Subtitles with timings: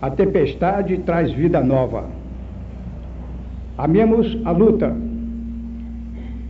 [0.00, 2.04] A tempestade traz vida nova.
[3.78, 4.94] Amemos a luta.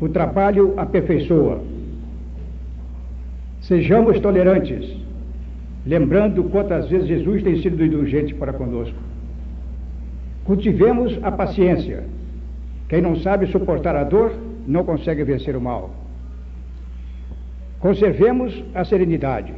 [0.00, 1.62] O trabalho aperfeiçoa.
[3.60, 4.96] Sejamos tolerantes,
[5.84, 8.96] lembrando quantas vezes Jesus tem sido indulgente para conosco.
[10.44, 12.04] Cultivemos a paciência.
[12.88, 14.32] Quem não sabe suportar a dor,
[14.66, 15.90] não consegue vencer o mal.
[17.80, 19.52] Conservemos a serenidade.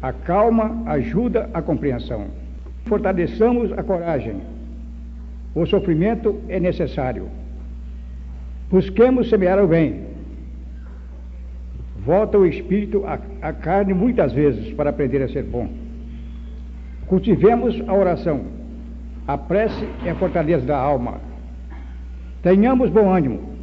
[0.00, 2.43] A calma ajuda a compreensão.
[2.84, 4.36] Fortaleçamos a coragem.
[5.54, 7.28] O sofrimento é necessário.
[8.70, 10.02] Busquemos semear o bem.
[12.04, 13.04] Volta o espírito
[13.40, 15.68] à carne muitas vezes para aprender a ser bom.
[17.06, 18.42] Cultivemos a oração.
[19.26, 21.20] A prece é a fortaleza da alma.
[22.42, 23.54] Tenhamos bom ânimo.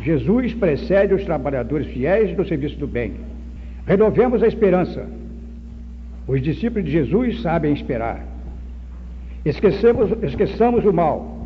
[0.00, 3.14] Jesus precede os trabalhadores fiéis no serviço do bem.
[3.86, 5.06] Renovemos a esperança.
[6.28, 8.27] Os discípulos de Jesus sabem esperar.
[9.44, 11.38] Esquecemos, esqueçamos o mal.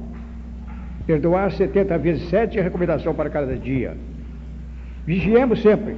[1.07, 3.97] Perdoar 70 vezes 7 é recomendação para cada dia.
[5.05, 5.97] Vigiemos sempre.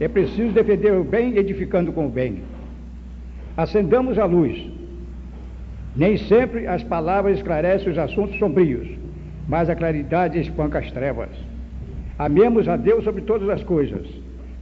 [0.00, 2.42] É preciso defender o bem, edificando com o bem.
[3.56, 4.70] Acendamos a luz.
[5.96, 8.88] Nem sempre as palavras esclarecem os assuntos sombrios,
[9.48, 11.30] mas a claridade espanca as trevas.
[12.18, 14.06] Amemos a Deus sobre todas as coisas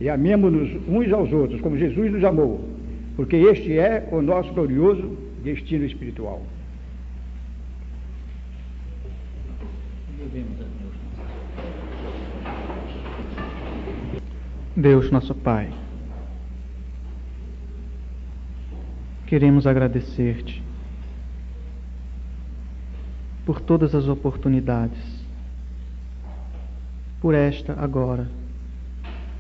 [0.01, 2.61] e amemos-nos uns aos outros, como Jesus nos amou,
[3.17, 6.43] porque este é o nosso glorioso destino espiritual.
[14.77, 15.73] Deus, nosso Pai,
[19.27, 20.63] queremos agradecer-te
[23.45, 25.25] por todas as oportunidades
[27.21, 28.29] por esta agora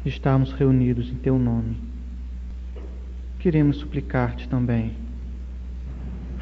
[0.05, 1.77] estarmos reunidos em Teu nome.
[3.41, 4.97] Queremos suplicar-te também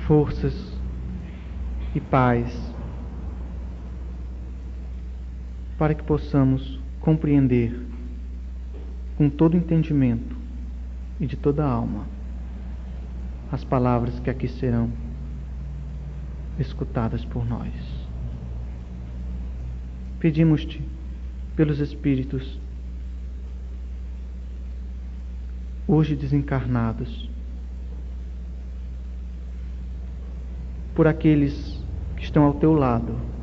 [0.06, 0.79] forças
[1.95, 2.73] e paz
[5.78, 7.74] para que possamos compreender
[9.17, 10.36] com todo entendimento
[11.20, 12.07] e de toda alma
[13.51, 14.90] as palavras que aqui serão
[16.58, 17.73] escutadas por nós.
[20.18, 20.83] Pedimos-te
[21.55, 22.58] pelos espíritos
[25.86, 27.30] hoje desencarnados,
[30.95, 31.80] por aqueles
[32.17, 33.33] que estão ao teu lado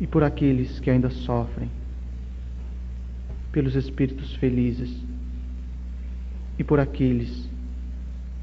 [0.00, 1.70] e por aqueles que ainda sofrem,
[3.50, 4.94] pelos espíritos felizes
[6.58, 7.48] e por aqueles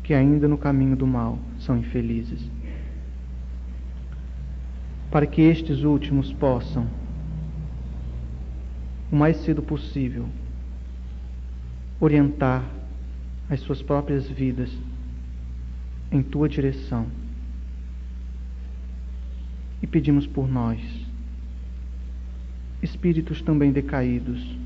[0.03, 2.49] que ainda no caminho do mal são infelizes,
[5.09, 6.87] para que estes últimos possam
[9.11, 10.27] o mais cedo possível,
[11.99, 12.63] orientar
[13.49, 14.71] as suas próprias vidas
[16.11, 17.07] em tua direção.
[19.81, 20.79] E pedimos por nós,
[22.85, 24.57] espíritos também decaídos,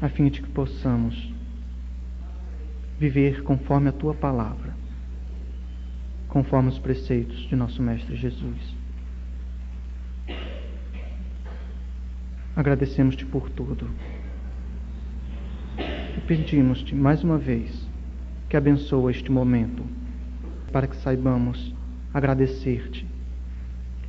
[0.00, 1.34] a fim de que possamos
[2.98, 4.74] viver conforme a tua palavra,
[6.28, 8.76] conforme os preceitos de nosso Mestre Jesus.
[12.54, 13.88] Agradecemos-te por tudo.
[15.78, 17.88] E pedimos-te mais uma vez
[18.48, 19.84] que abençoe este momento,
[20.72, 21.74] para que saibamos
[22.12, 23.06] agradecer-te,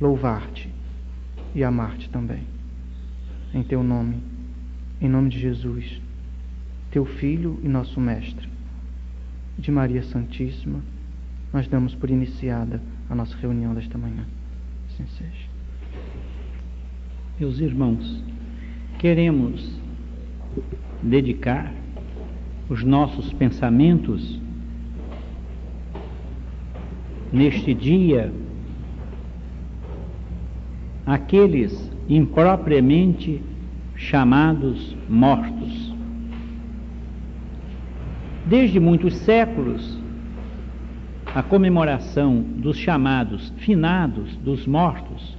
[0.00, 0.79] louvar-te
[1.54, 2.42] e amar-te também.
[3.52, 4.16] Em teu nome,
[5.00, 6.00] em nome de Jesus,
[6.90, 8.48] teu Filho e nosso Mestre,
[9.58, 10.80] de Maria Santíssima,
[11.52, 14.24] nós damos por iniciada a nossa reunião desta manhã.
[14.88, 15.48] Assim seja.
[17.38, 18.22] Meus irmãos,
[18.98, 19.80] queremos
[21.02, 21.72] dedicar
[22.68, 24.40] os nossos pensamentos
[27.32, 28.32] neste dia
[31.06, 33.40] àqueles impropriamente
[33.96, 35.94] chamados mortos.
[38.46, 39.98] Desde muitos séculos,
[41.34, 45.36] a comemoração dos chamados finados, dos mortos,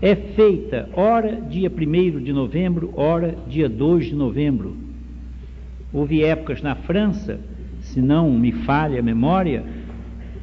[0.00, 4.76] é feita ora dia 1 de novembro, ora dia 2 de novembro.
[5.92, 7.38] Houve épocas na França,
[7.80, 9.62] se não me falha a memória,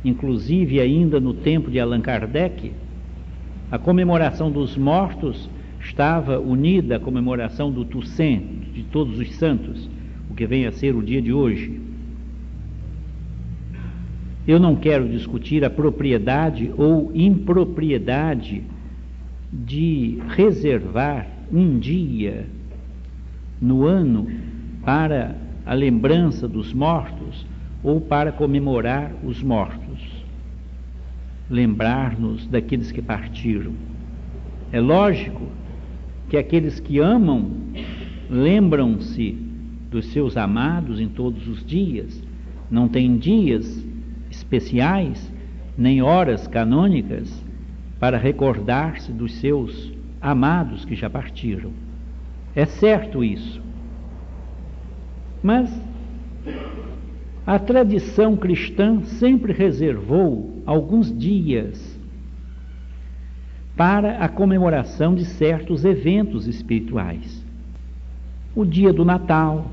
[0.06, 2.72] inclusive ainda no tempo de Allan Kardec,
[3.72, 5.50] a comemoração dos mortos
[5.80, 8.42] estava unida à comemoração do Toussaint,
[8.74, 9.90] de todos os santos,
[10.30, 11.80] o que vem a ser o dia de hoje.
[14.48, 18.64] Eu não quero discutir a propriedade ou impropriedade
[19.52, 22.48] de reservar um dia
[23.62, 24.28] no ano
[24.84, 25.36] para
[25.66, 27.46] a lembrança dos mortos
[27.84, 30.00] ou para comemorar os mortos,
[31.50, 33.74] lembrar-nos daqueles que partiram.
[34.72, 35.48] É lógico
[36.30, 37.52] que aqueles que amam
[38.30, 39.32] lembram-se
[39.90, 42.24] dos seus amados em todos os dias,
[42.70, 43.84] não tem dias
[44.30, 45.32] especiais,
[45.76, 47.44] nem horas canônicas
[48.00, 49.92] para recordar-se dos seus
[50.22, 51.72] amados que já partiram.
[52.56, 53.62] É certo isso.
[55.42, 55.70] Mas
[57.46, 62.00] a tradição cristã sempre reservou alguns dias
[63.76, 67.46] para a comemoração de certos eventos espirituais.
[68.56, 69.72] O dia do Natal,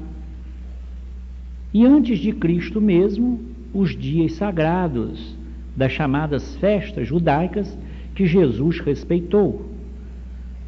[1.75, 3.41] e antes de Cristo mesmo,
[3.75, 5.37] os dias sagrados
[5.77, 7.77] das chamadas festas judaicas
[8.15, 9.67] que Jesus respeitou.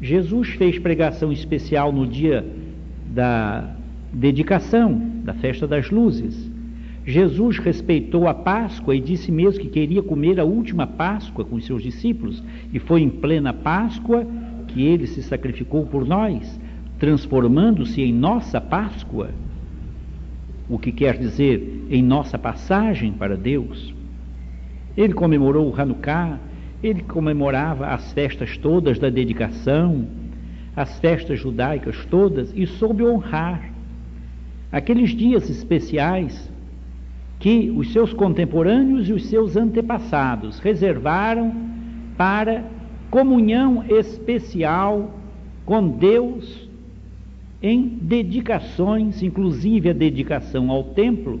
[0.01, 2.45] Jesus fez pregação especial no dia
[3.07, 3.75] da
[4.13, 6.48] dedicação, da festa das luzes.
[7.09, 11.81] Jesus respeitou a Páscoa e disse mesmo que queria comer a última Páscoa com seus
[11.81, 14.27] discípulos, e foi em plena Páscoa
[14.67, 16.59] que ele se sacrificou por nós,
[16.99, 19.31] transformando-se em nossa Páscoa,
[20.69, 23.91] o que quer dizer em nossa passagem para Deus.
[24.95, 26.37] Ele comemorou o Hanukkah,
[26.83, 30.05] ele comemorava as festas todas da dedicação,
[30.75, 33.73] as festas judaicas todas e soube honrar
[34.71, 36.48] aqueles dias especiais
[37.39, 41.55] que os seus contemporâneos e os seus antepassados reservaram
[42.17, 42.65] para
[43.09, 45.17] comunhão especial
[45.65, 46.69] com Deus
[47.61, 51.39] em dedicações, inclusive a dedicação ao templo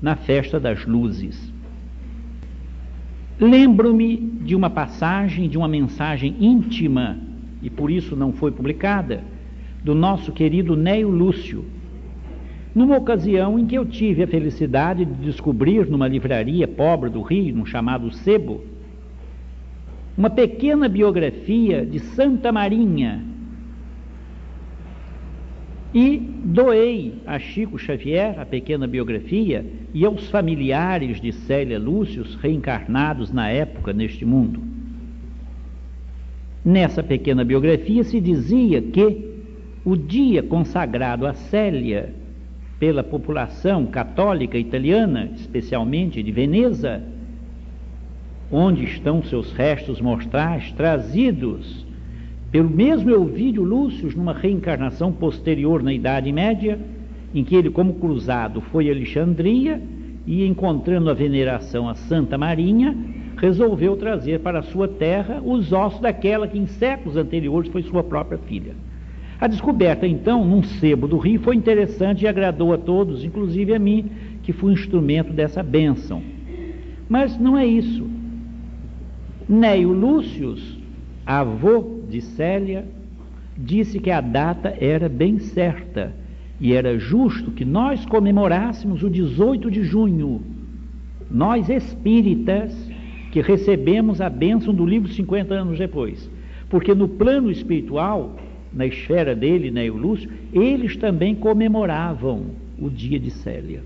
[0.00, 1.50] na festa das luzes.
[3.38, 7.18] Lembro-me de uma passagem, de uma mensagem íntima,
[7.62, 9.22] e por isso não foi publicada,
[9.82, 11.64] do nosso querido Neio Lúcio,
[12.74, 17.56] numa ocasião em que eu tive a felicidade de descobrir numa livraria pobre do Rio,
[17.56, 18.62] no chamado Sebo,
[20.16, 23.24] uma pequena biografia de Santa Marinha.
[25.92, 33.32] E doei a Chico Xavier a pequena biografia e aos familiares de Célia Lúcius reencarnados
[33.32, 34.62] na época neste mundo.
[36.64, 39.30] Nessa pequena biografia se dizia que
[39.84, 42.14] o dia consagrado a Célia
[42.80, 47.02] pela população católica italiana, especialmente de Veneza,
[48.50, 51.86] onde estão seus restos mortais trazidos
[52.50, 56.80] pelo mesmo Elvídio Lúcio numa reencarnação posterior na Idade Média,
[57.32, 59.80] em que ele, como cruzado, foi a Alexandria
[60.26, 62.96] e, encontrando a veneração a Santa Marinha,
[63.36, 68.38] resolveu trazer para sua terra os ossos daquela que em séculos anteriores foi sua própria
[68.38, 68.74] filha.
[69.40, 73.78] A descoberta, então, num sebo do rio, foi interessante e agradou a todos, inclusive a
[73.78, 74.10] mim,
[74.42, 76.22] que fui instrumento dessa bênção.
[77.08, 78.06] Mas não é isso.
[79.48, 80.78] Neio Lúcius,
[81.24, 82.84] avô de Célia,
[83.56, 86.14] disse que a data era bem certa
[86.60, 90.42] e era justo que nós comemorássemos o 18 de junho.
[91.30, 92.76] Nós espíritas
[93.32, 96.30] que recebemos a bênção do livro 50 anos depois.
[96.68, 98.36] Porque no plano espiritual,
[98.72, 102.46] na esfera dele, né, o Lúcio, eles também comemoravam
[102.78, 103.82] o dia de Célia.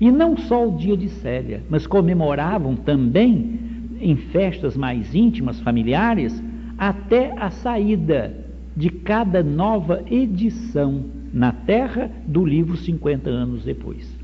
[0.00, 3.58] E não só o dia de Célia, mas comemoravam também,
[4.00, 6.42] em festas mais íntimas, familiares,
[6.78, 8.34] até a saída
[8.74, 14.18] de cada nova edição na Terra do livro 50 anos depois.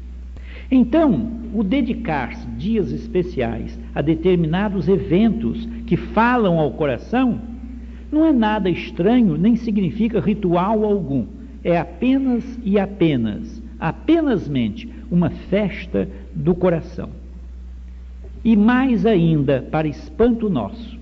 [0.71, 7.41] Então, o dedicar-se dias especiais a determinados eventos que falam ao coração
[8.11, 11.27] não é nada estranho, nem significa ritual algum.
[11.65, 17.11] É apenas e apenas, apenas mente, uma festa do coração.
[18.45, 20.97] E mais ainda, para espanto nosso,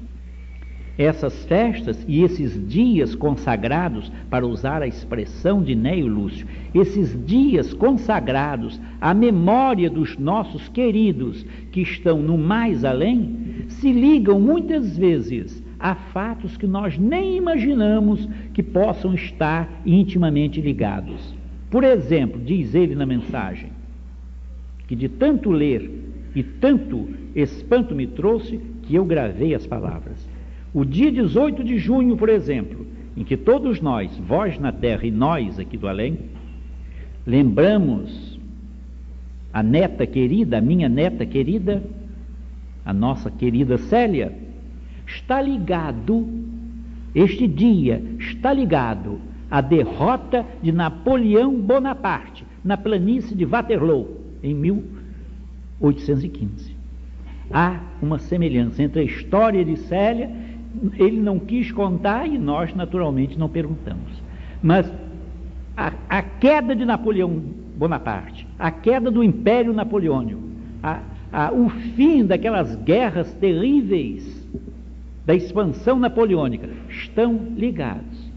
[0.97, 7.75] essas festas e esses dias consagrados, para usar a expressão de Neio Lúcio, esses dias
[7.75, 15.64] consagrados à memória dos nossos queridos que estão no mais além, se ligam muitas vezes
[15.85, 21.35] a fatos que nós nem imaginamos que possam estar intimamente ligados.
[21.71, 23.69] Por exemplo, diz ele na mensagem,
[24.89, 25.91] que de tanto ler
[26.35, 30.27] e tanto espanto me trouxe que eu gravei as palavras.
[30.73, 35.11] O dia 18 de junho, por exemplo, em que todos nós, vós na terra e
[35.11, 36.19] nós aqui do além,
[37.27, 38.41] lembramos
[39.53, 41.83] a neta querida, a minha neta querida,
[42.87, 44.44] a nossa querida Célia,
[45.07, 46.29] está ligado,
[47.15, 49.21] este dia está ligado
[49.51, 56.75] à derrota de Napoleão Bonaparte na planície de Waterloo em 1815.
[57.51, 60.31] Há uma semelhança entre a história de Célia,
[60.99, 64.23] ele não quis contar e nós, naturalmente, não perguntamos.
[64.63, 64.91] Mas
[65.77, 67.43] a, a queda de Napoleão
[67.77, 70.41] Bonaparte, a queda do Império Napoleônico,
[70.83, 71.01] a,
[71.33, 74.34] a, o fim daquelas guerras terríveis
[75.27, 78.31] da expansão napoleônica estão ligados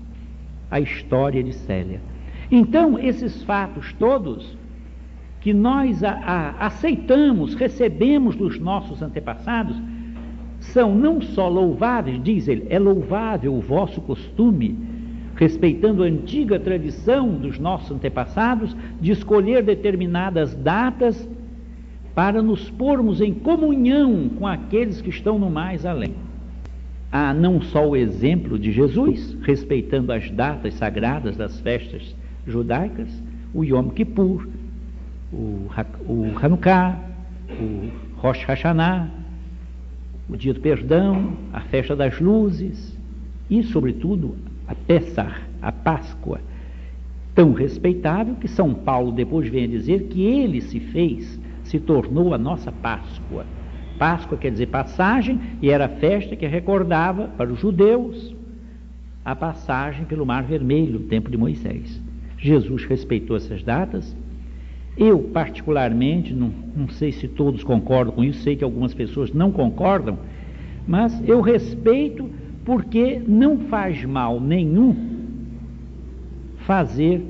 [0.71, 2.01] à história de Célia.
[2.49, 4.57] Então, esses fatos todos
[5.41, 9.77] que nós a, a, aceitamos, recebemos dos nossos antepassados,
[10.59, 14.77] são não só louváveis, diz ele, é louvável o vosso costume,
[15.35, 21.29] respeitando a antiga tradição dos nossos antepassados, de escolher determinadas datas
[22.15, 26.26] para nos pormos em comunhão com aqueles que estão no mais além.
[27.11, 33.09] Há não só o exemplo de Jesus, respeitando as datas sagradas das festas judaicas,
[33.53, 34.47] o Yom Kippur,
[35.31, 35.67] o,
[36.05, 36.99] o Hanukkah,
[37.49, 39.09] o Rosh Hashanah,
[40.29, 42.97] o Dia do Perdão, a Festa das Luzes
[43.49, 44.35] e, sobretudo,
[44.67, 46.41] a Pessah, a Páscoa,
[47.33, 52.33] tão respeitável que São Paulo depois vem a dizer que ele se fez, se tornou
[52.33, 53.45] a nossa Páscoa.
[53.97, 58.35] Páscoa quer dizer passagem, e era a festa que recordava para os judeus
[59.25, 62.01] a passagem pelo Mar Vermelho, no tempo de Moisés.
[62.37, 64.15] Jesus respeitou essas datas.
[64.95, 69.51] Eu, particularmente, não, não sei se todos concordam com isso, sei que algumas pessoas não
[69.51, 70.17] concordam,
[70.87, 72.29] mas eu respeito
[72.63, 74.95] porque não faz mal nenhum
[76.59, 77.21] fazer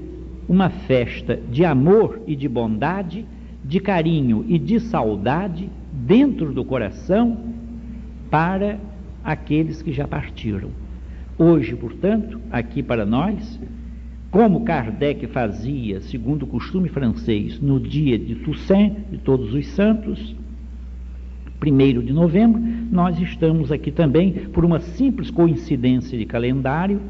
[0.47, 3.25] uma festa de amor e de bondade,
[3.63, 5.69] de carinho e de saudade
[6.05, 7.37] dentro do coração
[8.29, 8.79] para
[9.23, 10.69] aqueles que já partiram.
[11.37, 13.59] Hoje, portanto, aqui para nós,
[14.29, 20.35] como Kardec fazia, segundo o costume francês, no dia de Toussaint, de Todos os Santos,
[21.59, 22.61] 1 de novembro,
[22.91, 27.01] nós estamos aqui também por uma simples coincidência de calendário,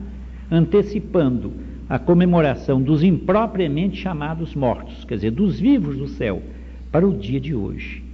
[0.50, 1.52] antecipando
[1.90, 6.42] a comemoração dos impropriamente chamados mortos, quer dizer, dos vivos do céu,
[6.92, 8.07] para o dia de hoje.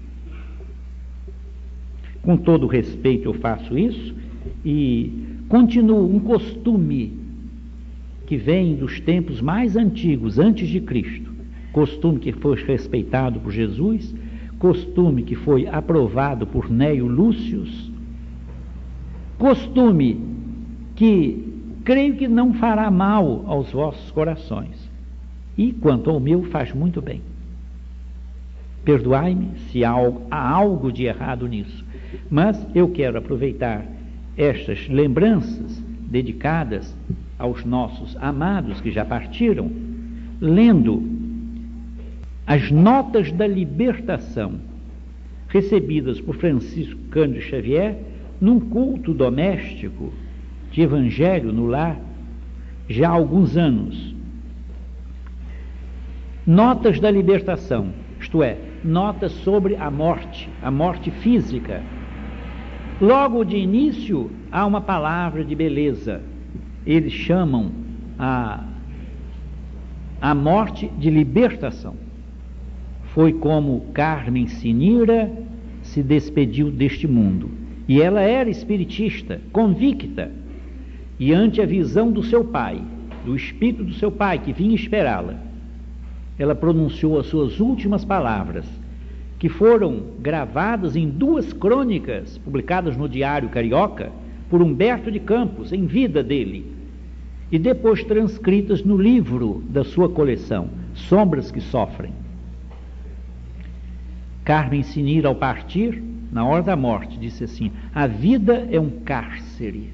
[2.24, 4.16] Com todo respeito, eu faço isso
[4.66, 7.20] e continuo um costume
[8.26, 11.32] que vem dos tempos mais antigos, antes de Cristo,
[11.72, 14.16] costume que foi respeitado por Jesus
[14.64, 17.92] costume que foi aprovado por Neio Lúcius,
[19.38, 20.18] costume
[20.96, 21.54] que
[21.84, 24.90] creio que não fará mal aos vossos corações,
[25.58, 27.22] e quanto ao meu, faz muito bem.
[28.86, 29.94] Perdoai-me se há
[30.32, 31.83] algo de errado nisso,
[32.30, 33.86] mas eu quero aproveitar
[34.38, 36.96] estas lembranças dedicadas
[37.38, 39.72] aos nossos amados que já partiram,
[40.40, 41.04] lendo
[42.46, 44.60] as notas da libertação
[45.48, 47.98] recebidas por Francisco Cândido Xavier
[48.42, 50.12] num culto doméstico
[50.72, 51.98] de evangelho no lar
[52.90, 54.14] já há alguns anos.
[56.46, 61.82] Notas da libertação, isto é, notas sobre a morte, a morte física.
[63.04, 66.22] Logo de início há uma palavra de beleza.
[66.86, 67.70] Eles chamam
[68.18, 68.64] a,
[70.22, 71.96] a morte de libertação
[73.14, 75.30] foi como Carmen Sinira
[75.82, 77.52] se despediu deste mundo.
[77.90, 80.32] E ela era espiritista, convicta,
[81.20, 82.82] e ante a visão do seu pai,
[83.26, 85.36] do espírito do seu pai que vinha esperá-la,
[86.40, 88.66] ela pronunciou as suas últimas palavras,
[89.44, 94.10] que foram gravadas em duas crônicas publicadas no Diário Carioca
[94.50, 96.72] por Humberto de Campos, em vida dele,
[97.52, 102.14] e depois transcritas no livro da sua coleção, Sombras que Sofrem.
[104.46, 109.90] Carmen Sinira, ao partir, na hora da morte, disse assim: A vida é um cárcere,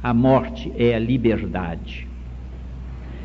[0.00, 2.06] a morte é a liberdade.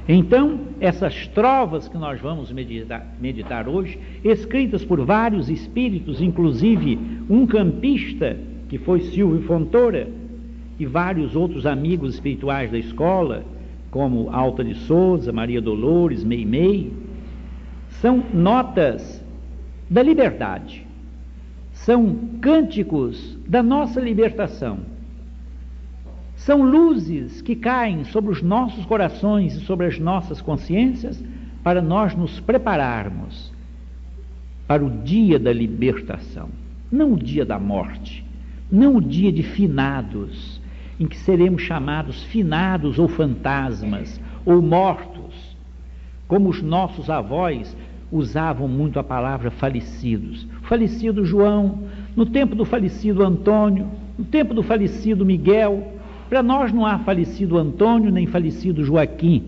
[0.07, 7.47] Então, essas trovas que nós vamos meditar, meditar hoje, escritas por vários espíritos, inclusive um
[7.47, 8.37] campista,
[8.69, 10.07] que foi Silvio Fontoura,
[10.79, 13.43] e vários outros amigos espirituais da escola,
[13.89, 16.91] como Alta de Souza, Maria Dolores, Meimei,
[18.01, 19.23] são notas
[19.89, 20.85] da liberdade.
[21.71, 24.79] São cânticos da nossa libertação.
[26.35, 31.23] São luzes que caem sobre os nossos corações e sobre as nossas consciências
[31.63, 33.51] para nós nos prepararmos
[34.67, 36.49] para o dia da libertação,
[36.91, 38.25] não o dia da morte,
[38.71, 40.59] não o dia de finados,
[40.99, 45.55] em que seremos chamados finados ou fantasmas ou mortos,
[46.27, 47.75] como os nossos avós
[48.11, 50.47] usavam muito a palavra falecidos.
[50.63, 51.83] Falecido João,
[52.15, 53.87] no tempo do falecido Antônio,
[54.17, 55.94] no tempo do falecido Miguel.
[56.29, 59.43] Para nós não há falecido Antônio nem falecido Joaquim.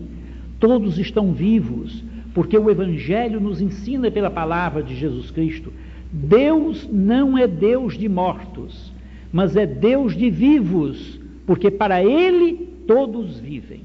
[0.60, 2.04] Todos estão vivos,
[2.34, 5.72] porque o Evangelho nos ensina pela palavra de Jesus Cristo.
[6.12, 8.92] Deus não é Deus de mortos,
[9.32, 13.82] mas é Deus de vivos, porque para Ele todos vivem.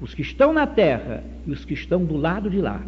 [0.00, 2.80] Os que estão na terra e os que estão do lado de lá.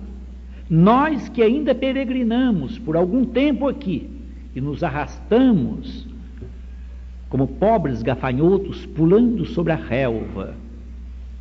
[0.68, 4.08] Nós que ainda peregrinamos por algum tempo aqui
[4.54, 6.06] e nos arrastamos
[7.28, 10.54] como pobres gafanhotos pulando sobre a relva,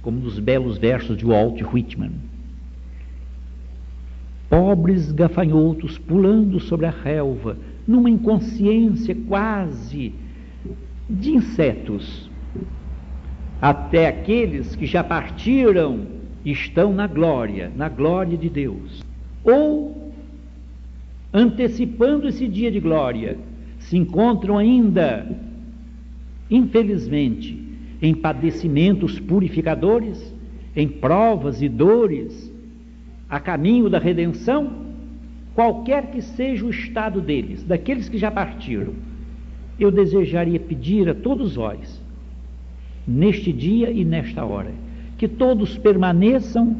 [0.01, 2.11] como nos belos versos de Walt Whitman.
[4.49, 10.13] Pobres gafanhotos pulando sobre a relva, numa inconsciência quase
[11.09, 12.29] de insetos,
[13.61, 16.05] até aqueles que já partiram
[16.43, 19.03] estão na glória, na glória de Deus.
[19.43, 20.13] Ou,
[21.33, 23.37] antecipando esse dia de glória,
[23.79, 25.27] se encontram ainda,
[26.49, 27.57] infelizmente,
[28.01, 30.33] em padecimentos purificadores,
[30.75, 32.51] em provas e dores,
[33.29, 34.85] a caminho da redenção,
[35.53, 38.93] qualquer que seja o estado deles, daqueles que já partiram,
[39.79, 42.01] eu desejaria pedir a todos vós,
[43.07, 44.71] neste dia e nesta hora,
[45.17, 46.75] que todos permaneçam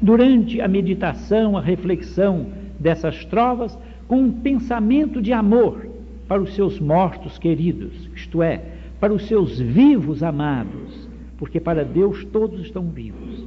[0.00, 2.46] durante a meditação, a reflexão
[2.78, 3.78] dessas trovas,
[4.08, 5.86] com um pensamento de amor
[6.28, 8.62] para os seus mortos queridos, isto é,
[8.98, 13.46] para os seus vivos amados, porque para Deus todos estão vivos.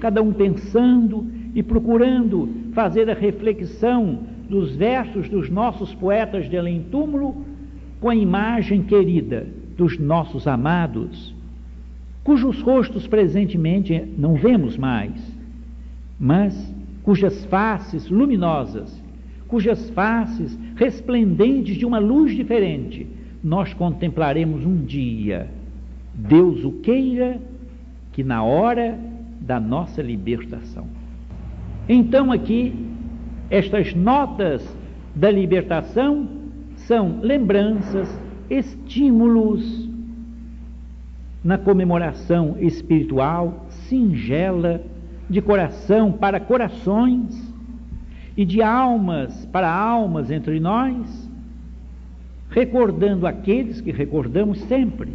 [0.00, 4.20] Cada um pensando e procurando fazer a reflexão
[4.50, 7.42] dos versos dos nossos poetas de além-túmulo
[8.00, 9.46] com a imagem querida
[9.78, 11.34] dos nossos amados,
[12.22, 15.14] cujos rostos presentemente não vemos mais,
[16.20, 19.02] mas cujas faces luminosas,
[19.46, 23.06] cujas faces resplendentes de uma luz diferente,
[23.48, 25.48] nós contemplaremos um dia.
[26.12, 27.40] Deus o queira
[28.12, 28.98] que na hora
[29.40, 30.86] da nossa libertação.
[31.88, 32.74] Então, aqui,
[33.48, 34.62] estas notas
[35.14, 36.28] da libertação
[36.76, 39.88] são lembranças, estímulos
[41.42, 44.82] na comemoração espiritual singela
[45.30, 47.54] de coração para corações
[48.36, 51.27] e de almas para almas entre nós
[52.50, 55.12] recordando aqueles que recordamos sempre,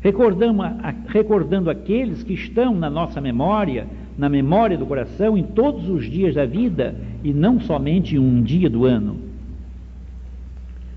[0.00, 0.62] recordando,
[1.06, 6.34] recordando aqueles que estão na nossa memória, na memória do coração, em todos os dias
[6.34, 6.94] da vida
[7.24, 9.16] e não somente em um dia do ano.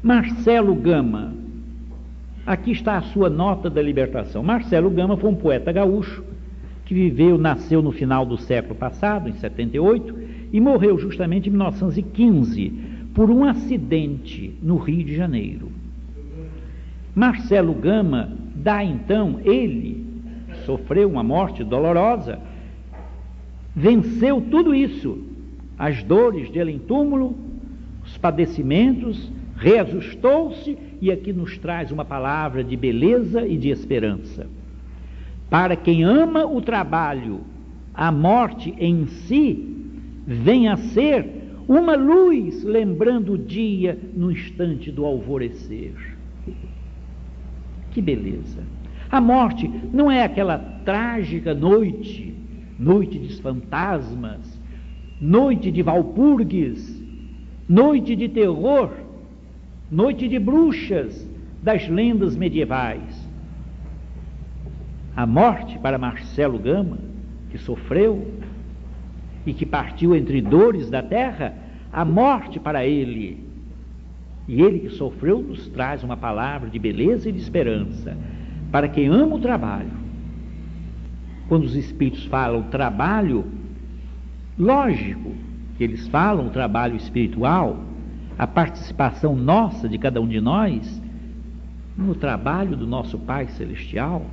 [0.02, 1.34] Marcelo Gama,
[2.46, 4.44] aqui está a sua nota da libertação.
[4.44, 6.24] Marcelo Gama foi um poeta gaúcho
[6.84, 10.14] que viveu, nasceu no final do século passado, em 78,
[10.52, 12.83] e morreu justamente em 1915
[13.14, 15.72] por um acidente no Rio de Janeiro.
[17.16, 20.04] Marcelo Gama dá então, ele
[20.66, 22.40] sofreu uma morte dolorosa,
[23.76, 25.20] venceu tudo isso,
[25.78, 27.36] as dores dele em túmulo,
[28.04, 34.48] os padecimentos, reajustou-se e aqui nos traz uma palavra de beleza e de esperança.
[35.50, 37.42] Para quem ama o trabalho,
[37.94, 39.72] a morte em si
[40.26, 45.94] vem a ser uma luz lembrando o dia no instante do alvorecer.
[47.92, 48.62] Que beleza!
[49.10, 52.36] A morte não é aquela trágica noite,
[52.80, 54.60] noite de fantasmas,
[55.22, 57.02] noite de Valpurgues,
[57.70, 58.92] noite de terror,
[59.90, 61.30] noite de bruxas
[61.62, 63.30] das lendas medievais.
[65.16, 66.98] A morte para Marcelo Gama,
[67.52, 68.28] que sofreu
[69.46, 71.54] e que partiu entre dores da terra,
[71.92, 73.44] a morte para ele.
[74.48, 78.18] E ele que sofreu nos traz uma palavra de beleza e de esperança
[78.72, 79.92] para quem ama o trabalho.
[81.48, 83.46] Quando os espíritos falam trabalho,
[84.58, 85.32] lógico
[85.78, 87.84] que eles falam trabalho espiritual,
[88.38, 91.02] a participação nossa de cada um de nós
[91.96, 94.26] no trabalho do nosso Pai Celestial.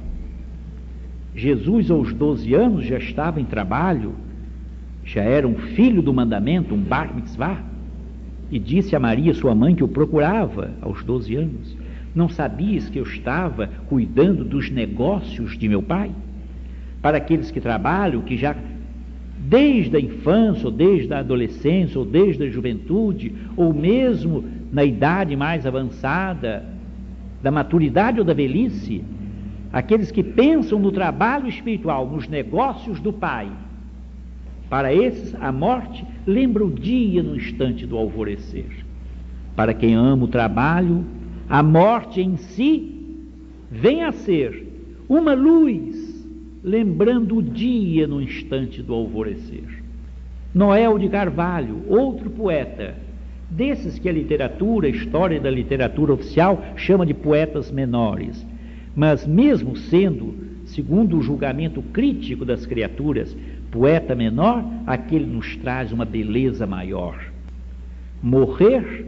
[1.34, 4.14] Jesus, aos 12 anos, já estava em trabalho
[5.04, 7.62] já era um filho do mandamento, um bar mitzvah,
[8.50, 11.76] e disse a Maria, sua mãe, que o procurava aos 12 anos.
[12.14, 16.10] Não sabias que eu estava cuidando dos negócios de meu pai?
[17.00, 18.56] Para aqueles que trabalham, que já
[19.38, 25.34] desde a infância, ou desde a adolescência, ou desde a juventude, ou mesmo na idade
[25.36, 26.64] mais avançada,
[27.42, 29.02] da maturidade ou da velhice,
[29.72, 33.48] aqueles que pensam no trabalho espiritual, nos negócios do Pai,
[34.70, 38.86] Para esses, a morte lembra o dia no instante do alvorecer.
[39.56, 41.04] Para quem ama o trabalho,
[41.48, 43.18] a morte em si
[43.68, 44.68] vem a ser
[45.08, 46.24] uma luz,
[46.62, 49.82] lembrando o dia no instante do alvorecer.
[50.54, 52.94] Noel de Carvalho, outro poeta,
[53.50, 58.46] desses que a literatura, a história da literatura oficial chama de poetas menores,
[58.94, 60.32] mas mesmo sendo,
[60.64, 63.36] segundo o julgamento crítico das criaturas,
[63.70, 67.18] poeta menor, aquele nos traz uma beleza maior.
[68.22, 69.06] Morrer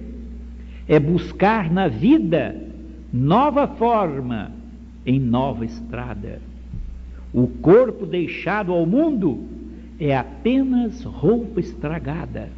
[0.89, 2.57] é buscar na vida
[3.13, 4.53] nova forma
[5.05, 6.41] em nova estrada.
[7.33, 9.47] O corpo deixado ao mundo
[9.99, 12.49] é apenas roupa estragada.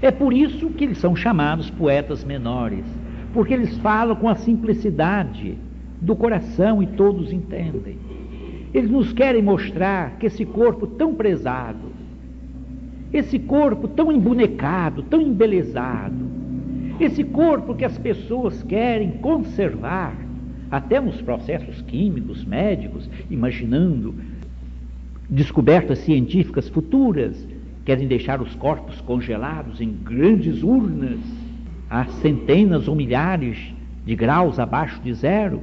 [0.00, 2.84] É por isso que eles são chamados poetas menores,
[3.32, 5.56] porque eles falam com a simplicidade
[6.00, 7.98] do coração e todos entendem.
[8.72, 11.92] Eles nos querem mostrar que esse corpo tão prezado,
[13.12, 16.30] esse corpo tão embonecado, tão embelezado,
[16.98, 20.16] esse corpo que as pessoas querem conservar,
[20.70, 24.14] até nos processos químicos, médicos, imaginando
[25.28, 27.46] descobertas científicas futuras,
[27.84, 31.18] querem deixar os corpos congelados em grandes urnas,
[31.90, 33.58] a centenas ou milhares
[34.06, 35.60] de graus abaixo de zero,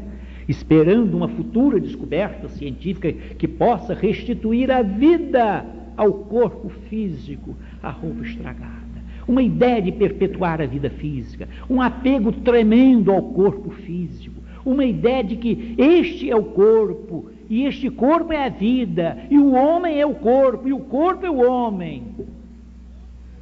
[0.49, 5.63] esperando uma futura descoberta científica que possa restituir a vida
[5.95, 8.79] ao corpo físico, à roupa estragada.
[9.27, 15.23] Uma ideia de perpetuar a vida física, um apego tremendo ao corpo físico, uma ideia
[15.23, 20.01] de que este é o corpo, e este corpo é a vida, e o homem
[20.01, 22.03] é o corpo, e o corpo é o homem.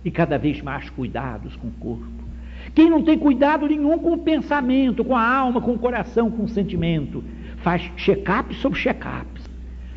[0.03, 2.16] E cada vez mais cuidados com o corpo.
[2.77, 6.43] Quem não tem cuidado nenhum com o pensamento, com a alma, com o coração, com
[6.43, 7.23] o sentimento,
[7.63, 9.25] faz check-up sobre check-up,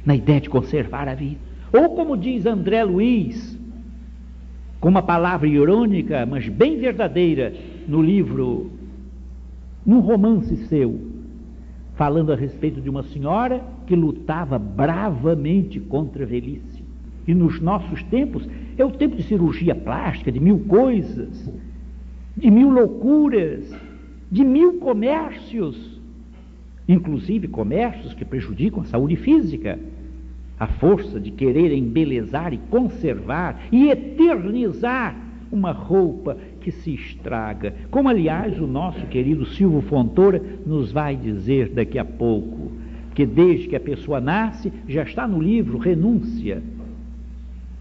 [0.02, 1.38] na ideia de conservar a vida.
[1.74, 3.54] Ou como diz André Luiz,
[4.80, 7.52] com uma palavra irônica, mas bem verdadeira,
[7.86, 8.70] no livro,
[9.84, 10.98] num romance seu,
[11.96, 16.82] falando a respeito de uma senhora que lutava bravamente contra a velhice.
[17.28, 21.46] E nos nossos tempos é o tempo de cirurgia plástica, de mil coisas,
[22.40, 23.70] de mil loucuras,
[24.30, 26.00] de mil comércios,
[26.88, 29.78] inclusive comércios que prejudicam a saúde física,
[30.58, 35.16] a força de querer embelezar e conservar e eternizar
[35.52, 41.68] uma roupa que se estraga, como aliás o nosso querido Silvio Fontoura nos vai dizer
[41.70, 42.72] daqui a pouco,
[43.14, 46.62] que desde que a pessoa nasce, já está no livro Renúncia,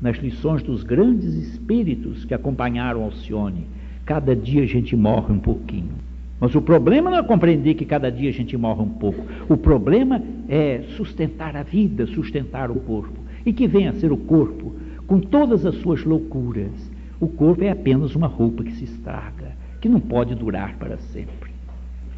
[0.01, 3.78] nas lições dos grandes espíritos que acompanharam Alcione
[4.09, 5.91] Cada dia a gente morre um pouquinho.
[6.39, 9.23] Mas o problema não é compreender que cada dia a gente morre um pouco.
[9.47, 10.19] O problema
[10.49, 13.19] é sustentar a vida, sustentar o corpo.
[13.45, 14.73] E que venha a ser o corpo,
[15.05, 16.71] com todas as suas loucuras.
[17.19, 21.51] O corpo é apenas uma roupa que se estraga, que não pode durar para sempre.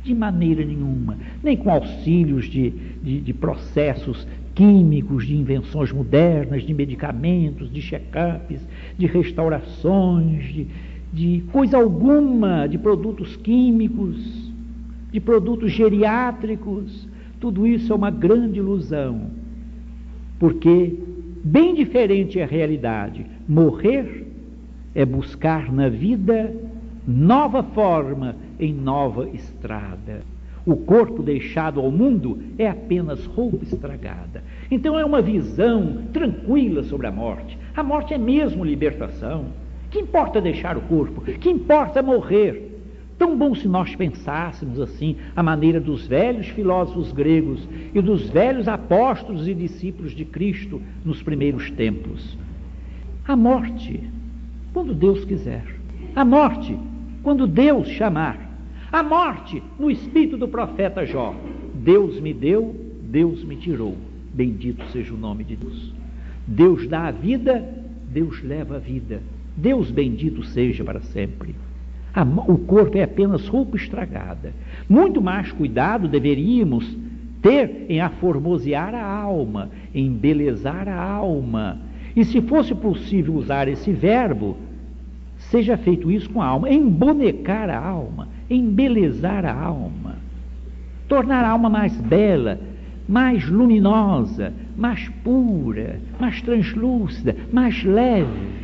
[0.01, 1.17] De maneira nenhuma.
[1.43, 2.69] Nem com auxílios de,
[3.03, 4.25] de, de processos
[4.55, 8.61] químicos, de invenções modernas, de medicamentos, de check-ups,
[8.97, 10.67] de restaurações, de,
[11.11, 14.51] de coisa alguma, de produtos químicos,
[15.11, 17.07] de produtos geriátricos,
[17.39, 19.31] tudo isso é uma grande ilusão.
[20.39, 20.95] Porque
[21.43, 23.25] bem diferente é a realidade.
[23.47, 24.27] Morrer
[24.95, 26.53] é buscar na vida
[27.07, 30.21] nova forma em nova estrada.
[30.65, 34.43] O corpo deixado ao mundo é apenas roupa estragada.
[34.69, 37.57] Então é uma visão tranquila sobre a morte.
[37.75, 39.45] A morte é mesmo libertação.
[39.91, 41.21] Que importa deixar o corpo?
[41.21, 42.69] Que importa morrer?
[43.17, 48.67] Tão bom se nós pensássemos assim, a maneira dos velhos filósofos gregos e dos velhos
[48.67, 52.35] apóstolos e discípulos de Cristo nos primeiros tempos.
[53.27, 54.01] A morte,
[54.73, 55.63] quando Deus quiser.
[56.15, 56.75] A morte,
[57.21, 58.49] quando Deus chamar.
[58.91, 61.35] A morte, no espírito do profeta Jó.
[61.75, 63.97] Deus me deu, Deus me tirou.
[64.33, 65.93] Bendito seja o nome de Deus.
[66.47, 67.63] Deus dá a vida,
[68.09, 69.21] Deus leva a vida.
[69.55, 71.55] Deus bendito seja para sempre.
[72.47, 74.53] o corpo é apenas roupa estragada.
[74.89, 76.97] Muito mais cuidado deveríamos
[77.41, 81.79] ter em aformosear a alma, em embelezar a alma.
[82.15, 84.57] E se fosse possível usar esse verbo,
[85.49, 90.17] seja feito isso com a alma, embonecar a alma, embelezar a alma,
[91.07, 92.59] tornar a alma mais bela,
[93.07, 98.60] mais luminosa, mais pura, mais translúcida, mais leve.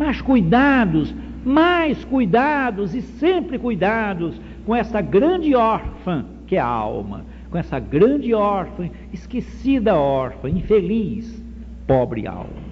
[0.00, 7.26] Mas cuidados, mais cuidados e sempre cuidados com essa grande órfã que é a alma,
[7.50, 11.44] com essa grande órfã, esquecida órfã, infeliz,
[11.86, 12.70] pobre alma.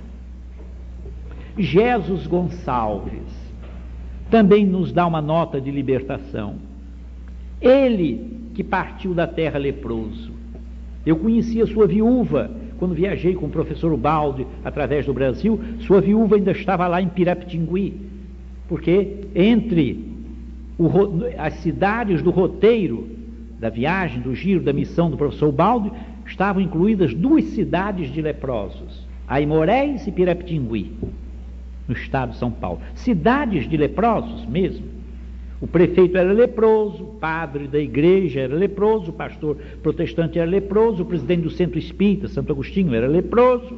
[1.58, 3.52] Jesus Gonçalves
[4.30, 6.54] também nos dá uma nota de libertação.
[7.60, 10.32] Ele que partiu da terra leproso.
[11.04, 15.60] Eu conhecia sua viúva quando viajei com o professor Ubaldi através do Brasil.
[15.80, 17.94] Sua viúva ainda estava lá em Pirapitingui,
[18.68, 20.06] porque entre
[20.78, 20.88] o,
[21.36, 23.08] as cidades do roteiro
[23.58, 25.90] da viagem, do giro, da missão do professor Ubaldi,
[26.24, 30.92] estavam incluídas duas cidades de leprosos, Aimorés e Pirapitingui
[31.88, 32.80] no estado de São Paulo.
[32.94, 34.97] Cidades de leprosos mesmo.
[35.60, 41.02] O prefeito era leproso, o padre da igreja era leproso, o pastor protestante era leproso,
[41.02, 43.76] o presidente do centro espírita, Santo Agostinho, era leproso,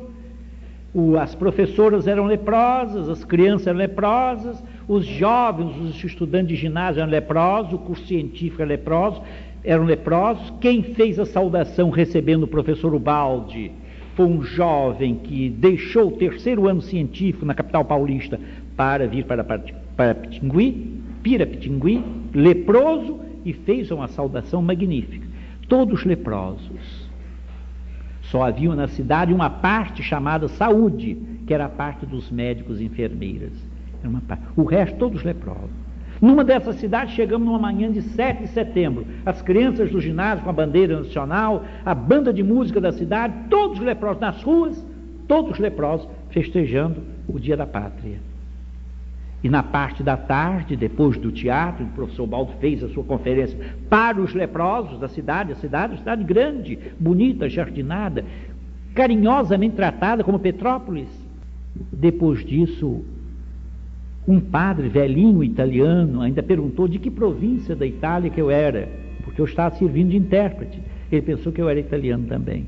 [0.92, 7.00] o, as professoras eram leprosas, as crianças eram leprosas, os jovens, os estudantes de ginásio
[7.00, 9.22] eram leprosos, o curso científico era leproso,
[9.64, 10.52] eram leprosos.
[10.60, 13.70] Quem fez a saudação recebendo o professor Ubaldi?
[14.16, 18.38] Foi um jovem que deixou o terceiro ano científico na capital paulista
[18.76, 22.02] para vir para, para Pitingui, Pirapitingui,
[22.34, 25.26] leproso, e fez uma saudação magnífica.
[25.68, 27.08] Todos leprosos.
[28.22, 32.84] Só havia na cidade uma parte chamada saúde, que era a parte dos médicos e
[32.84, 33.52] enfermeiras.
[34.56, 35.70] O resto, todos leprosos.
[36.20, 39.06] Numa dessas cidades, chegamos numa manhã de 7 de setembro.
[39.24, 43.78] As crianças do ginásio com a bandeira nacional, a banda de música da cidade, todos
[43.78, 44.86] leprosos nas ruas,
[45.26, 48.29] todos leprosos, festejando o Dia da Pátria.
[49.42, 53.58] E na parte da tarde, depois do teatro, o professor Baldo fez a sua conferência
[53.88, 58.24] para os leprosos da cidade, a cidade, cidade grande, bonita, jardinada,
[58.94, 61.08] carinhosamente tratada como Petrópolis.
[61.90, 63.02] Depois disso,
[64.28, 68.88] um padre velhinho italiano ainda perguntou de que província da Itália que eu era,
[69.24, 70.82] porque eu estava servindo de intérprete.
[71.10, 72.66] Ele pensou que eu era italiano também.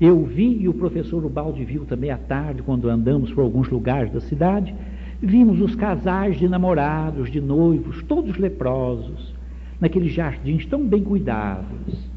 [0.00, 4.12] Eu vi e o professor Ubaldi viu também à tarde, quando andamos por alguns lugares
[4.12, 4.74] da cidade,
[5.20, 9.34] vimos os casais de namorados, de noivos, todos leprosos,
[9.80, 12.08] naqueles jardins tão bem cuidados.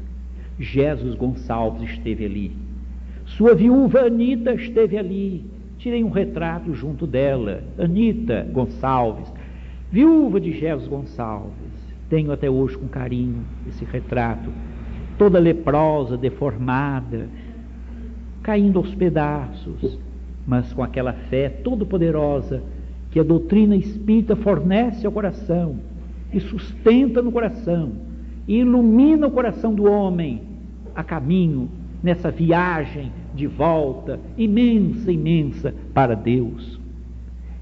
[0.58, 2.52] Jesus Gonçalves esteve ali.
[3.24, 5.44] Sua viúva Anita esteve ali
[5.80, 9.32] tirei um retrato junto dela, Anita Gonçalves,
[9.90, 11.80] viúva de Jesus Gonçalves.
[12.08, 14.50] Tenho até hoje com carinho esse retrato,
[15.16, 17.28] toda leprosa, deformada,
[18.42, 19.98] caindo aos pedaços,
[20.46, 22.62] mas com aquela fé todo-poderosa
[23.10, 25.76] que a doutrina espírita fornece ao coração
[26.32, 27.92] e sustenta no coração
[28.46, 30.42] e ilumina o coração do homem
[30.94, 31.68] a caminho
[32.02, 36.80] nessa viagem de volta imensa, imensa para Deus.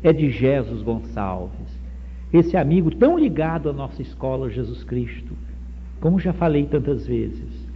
[0.03, 1.79] É de Jesus Gonçalves,
[2.33, 5.33] esse amigo tão ligado à nossa escola Jesus Cristo.
[6.01, 7.67] Como já falei tantas vezes,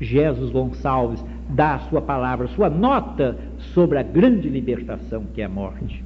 [0.00, 3.36] Jesus Gonçalves dá a sua palavra, sua nota
[3.74, 6.04] sobre a grande libertação que é a morte.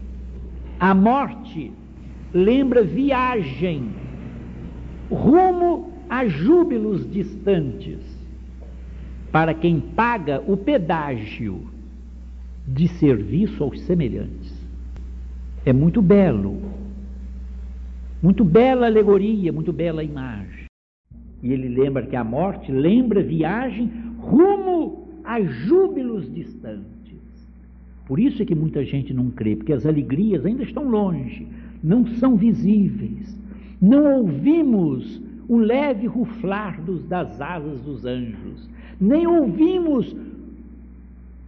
[0.78, 1.72] A morte
[2.34, 3.90] lembra viagem
[5.10, 7.98] rumo a júbilos distantes
[9.32, 11.66] para quem paga o pedágio
[12.66, 14.54] de serviço aos semelhantes.
[15.64, 16.60] É muito belo,
[18.22, 20.66] muito bela alegoria, muito bela imagem.
[21.42, 26.95] E ele lembra que a morte lembra viagem rumo a júbilos distantes.
[28.06, 31.46] Por isso é que muita gente não crê, porque as alegrias ainda estão longe,
[31.82, 33.36] não são visíveis.
[33.82, 38.68] Não ouvimos o leve ruflar dos, das asas dos anjos,
[39.00, 40.16] nem ouvimos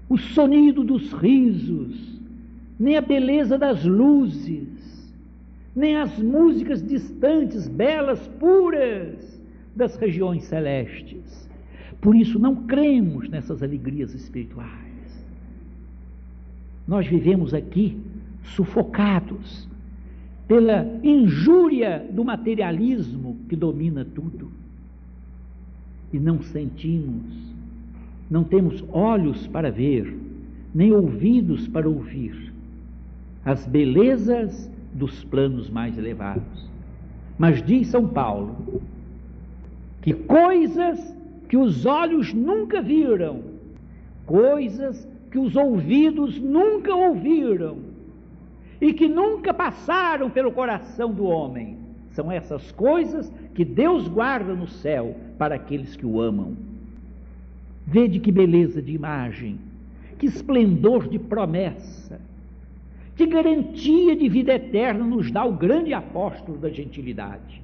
[0.09, 2.21] o sonido dos risos,
[2.79, 5.13] nem a beleza das luzes,
[5.75, 9.41] nem as músicas distantes, belas, puras
[9.77, 11.49] das regiões celestes.
[12.01, 14.88] Por isso não cremos nessas alegrias espirituais.
[16.89, 18.01] Nós vivemos aqui
[18.43, 19.69] sufocados
[20.49, 24.51] pela injúria do materialismo que domina tudo
[26.11, 27.55] e não sentimos,
[28.31, 30.17] não temos olhos para ver,
[30.75, 32.51] nem ouvidos para ouvir
[33.45, 36.69] as belezas dos planos mais elevados.
[37.39, 38.83] Mas diz São Paulo
[40.01, 41.15] que coisas
[41.49, 43.43] que os olhos nunca viram,
[44.25, 47.79] coisas que os ouvidos nunca ouviram
[48.81, 51.77] e que nunca passaram pelo coração do homem,
[52.11, 56.57] são essas coisas que Deus guarda no céu para aqueles que o amam.
[57.87, 59.59] Vede que beleza de imagem,
[60.19, 62.21] que esplendor de promessa,
[63.17, 67.63] que garantia de vida eterna nos dá o grande apóstolo da gentilidade.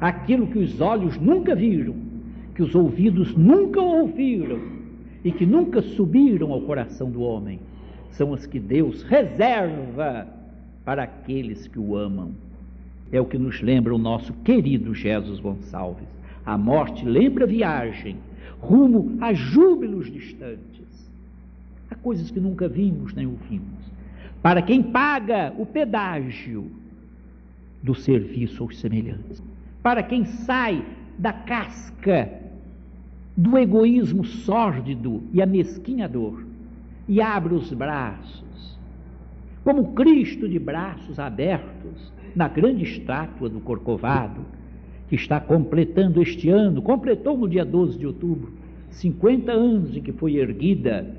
[0.00, 1.94] Aquilo que os olhos nunca viram,
[2.54, 4.81] que os ouvidos nunca ouviram
[5.24, 7.60] e que nunca subiram ao coração do homem,
[8.10, 10.26] são as que Deus reserva
[10.84, 12.32] para aqueles que o amam.
[13.10, 16.08] É o que nos lembra o nosso querido Jesus Gonçalves.
[16.44, 18.16] A morte lembra a viagem,
[18.60, 21.10] rumo a júbilos distantes.
[21.90, 23.92] Há coisas que nunca vimos nem ouvimos.
[24.42, 26.70] Para quem paga o pedágio
[27.82, 29.42] do serviço aos semelhantes.
[29.82, 30.84] Para quem sai
[31.18, 32.41] da casca
[33.36, 36.44] do egoísmo sórdido e amesquinhador
[37.08, 38.78] e abre os braços,
[39.64, 44.40] como Cristo de braços abertos na grande estátua do Corcovado,
[45.08, 48.52] que está completando este ano, completou no dia 12 de outubro,
[48.90, 51.14] 50 anos em que foi erguida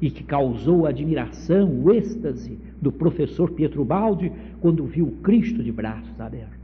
[0.00, 5.70] e que causou a admiração, o êxtase do professor Pietro Baldi quando viu Cristo de
[5.70, 6.58] braços abertos.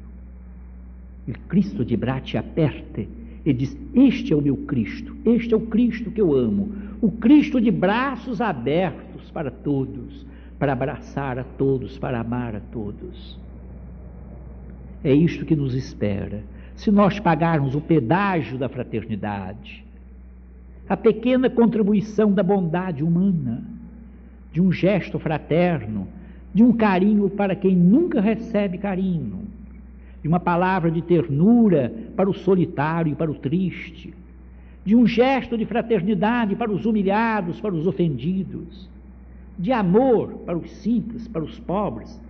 [1.26, 3.04] E Cristo de braços aperta
[3.50, 7.10] e diz: Este é o meu Cristo, este é o Cristo que eu amo, o
[7.10, 10.26] Cristo de braços abertos para todos,
[10.58, 13.38] para abraçar a todos, para amar a todos.
[15.02, 16.42] É isto que nos espera.
[16.76, 19.82] Se nós pagarmos o pedágio da fraternidade,
[20.86, 23.64] a pequena contribuição da bondade humana,
[24.52, 26.06] de um gesto fraterno,
[26.52, 29.47] de um carinho para quem nunca recebe carinho,
[30.22, 34.12] de uma palavra de ternura para o solitário e para o triste,
[34.84, 38.88] de um gesto de fraternidade para os humilhados, para os ofendidos,
[39.58, 42.20] de amor para os simples, para os pobres,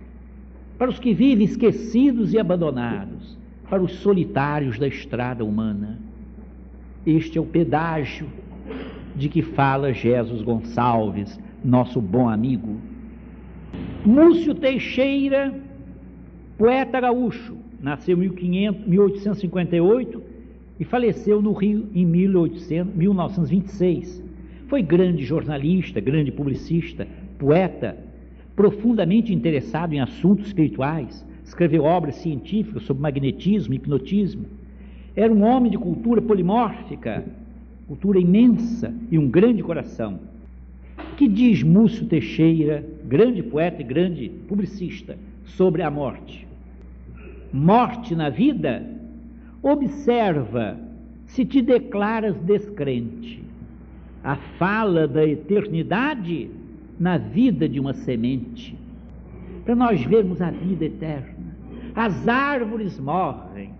[0.77, 3.37] para os que vivem esquecidos e abandonados,
[3.69, 5.99] para os solitários da estrada humana.
[7.05, 8.27] Este é o pedágio
[9.15, 12.77] de que fala Jesus Gonçalves, nosso bom amigo.
[14.05, 15.53] Múcio Teixeira,
[16.57, 18.29] poeta gaúcho, nasceu em
[18.87, 20.21] 1858
[20.79, 24.23] e faleceu no Rio em 1800, 1926.
[24.67, 27.97] Foi grande jornalista, grande publicista, poeta,
[28.55, 34.45] profundamente interessado em assuntos espirituais, escreveu obras científicas sobre magnetismo e hipnotismo.
[35.15, 37.25] Era um homem de cultura polimórfica,
[37.87, 40.19] cultura imensa e um grande coração.
[41.17, 46.48] Que diz Múcio Teixeira, grande poeta e grande publicista, sobre a morte?
[47.51, 48.85] Morte na vida?
[49.61, 50.77] Observa
[51.25, 53.43] se te declaras descrente.
[54.23, 56.49] A fala da eternidade
[56.99, 58.77] na vida de uma semente.
[59.63, 61.55] Para nós vermos a vida eterna.
[61.95, 63.71] As árvores morrem,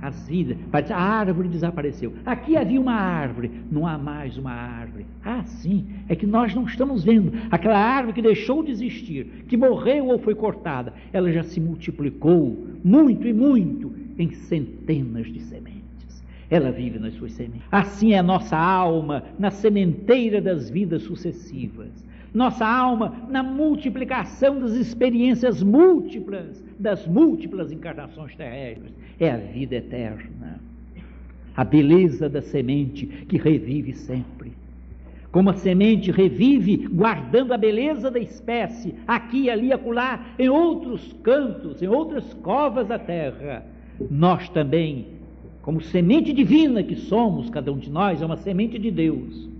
[0.00, 0.58] as vidas.
[0.90, 2.12] A árvore desapareceu.
[2.26, 4.81] Aqui havia uma árvore, não há mais uma árvore.
[5.24, 7.32] Ah, sim, é que nós não estamos vendo.
[7.50, 12.66] Aquela árvore que deixou de existir, que morreu ou foi cortada, ela já se multiplicou
[12.82, 16.24] muito e muito em centenas de sementes.
[16.50, 17.66] Ela vive nas suas sementes.
[17.70, 22.02] Assim é a nossa alma na sementeira das vidas sucessivas
[22.34, 28.92] nossa alma na multiplicação das experiências múltiplas, das múltiplas encarnações terrestres.
[29.20, 30.60] É a vida eterna.
[31.54, 34.52] A beleza da semente que revive sempre.
[35.32, 41.82] Como a semente revive guardando a beleza da espécie, aqui, ali, acolá, em outros cantos,
[41.82, 43.64] em outras covas da terra,
[44.10, 45.06] nós também,
[45.62, 49.50] como semente divina que somos, cada um de nós é uma semente de Deus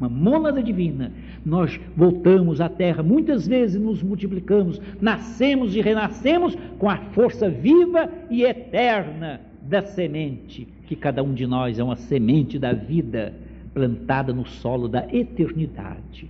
[0.00, 1.12] uma mônada divina,
[1.44, 8.10] nós voltamos à terra, muitas vezes nos multiplicamos, nascemos e renascemos com a força viva
[8.30, 13.34] e eterna da semente, que cada um de nós é uma semente da vida
[13.80, 16.28] plantada no solo da eternidade.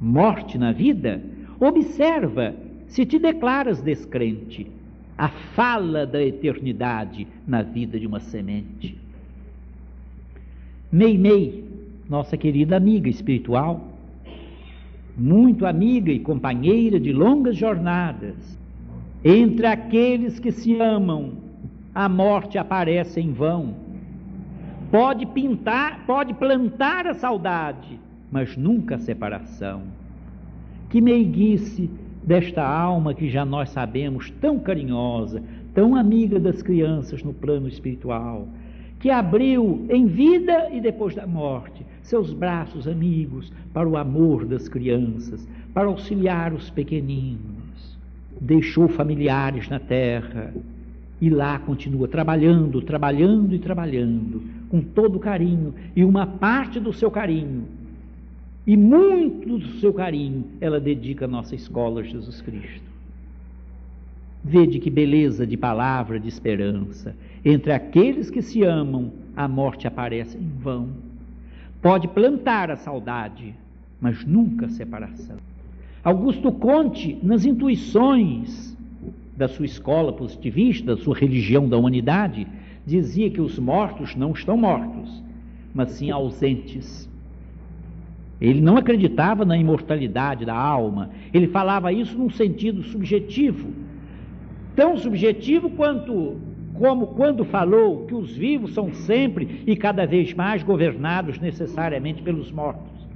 [0.00, 1.22] Morte na vida?
[1.60, 2.52] Observa
[2.88, 4.66] se te declaras descrente.
[5.16, 8.98] A fala da eternidade na vida de uma semente.
[10.90, 11.64] Meimei,
[12.08, 13.92] nossa querida amiga espiritual,
[15.16, 18.58] muito amiga e companheira de longas jornadas.
[19.24, 21.32] Entre aqueles que se amam,
[21.94, 23.87] a morte aparece em vão.
[24.90, 28.00] Pode pintar, pode plantar a saudade,
[28.32, 29.82] mas nunca a separação.
[30.88, 31.90] Que meiguice
[32.24, 35.42] desta alma que já nós sabemos tão carinhosa,
[35.74, 38.48] tão amiga das crianças no plano espiritual,
[38.98, 44.68] que abriu em vida e depois da morte seus braços amigos para o amor das
[44.68, 47.98] crianças, para auxiliar os pequeninos.
[48.40, 50.54] Deixou familiares na terra
[51.20, 57.10] e lá continua trabalhando, trabalhando e trabalhando, com todo carinho, e uma parte do seu
[57.10, 57.64] carinho,
[58.66, 62.88] e muito do seu carinho, ela dedica à nossa escola Jesus Cristo.
[64.44, 67.16] Vede que beleza de palavra de esperança.
[67.44, 70.88] Entre aqueles que se amam, a morte aparece em vão.
[71.80, 73.54] Pode plantar a saudade,
[74.00, 75.36] mas nunca a separação.
[76.04, 78.76] Augusto Conte, nas intuições
[79.36, 82.46] da sua escola positivista, da sua religião da humanidade,
[82.88, 85.22] dizia que os mortos não estão mortos,
[85.74, 87.06] mas sim ausentes.
[88.40, 93.68] Ele não acreditava na imortalidade da alma, ele falava isso num sentido subjetivo,
[94.74, 96.36] tão subjetivo quanto
[96.72, 102.50] como quando falou que os vivos são sempre e cada vez mais governados necessariamente pelos
[102.50, 103.06] mortos.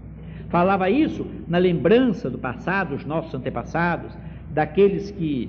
[0.50, 4.12] Falava isso na lembrança do passado, os nossos antepassados,
[4.50, 5.48] daqueles que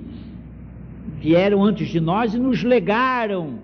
[1.20, 3.58] vieram antes de nós e nos legaram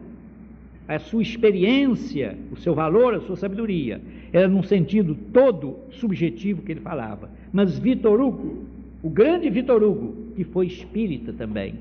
[0.97, 4.01] a sua experiência, o seu valor, a sua sabedoria.
[4.32, 7.30] Era num sentido todo subjetivo que ele falava.
[7.53, 8.64] Mas Vitor Hugo,
[9.01, 11.74] o grande Vitor Hugo, que foi espírita também,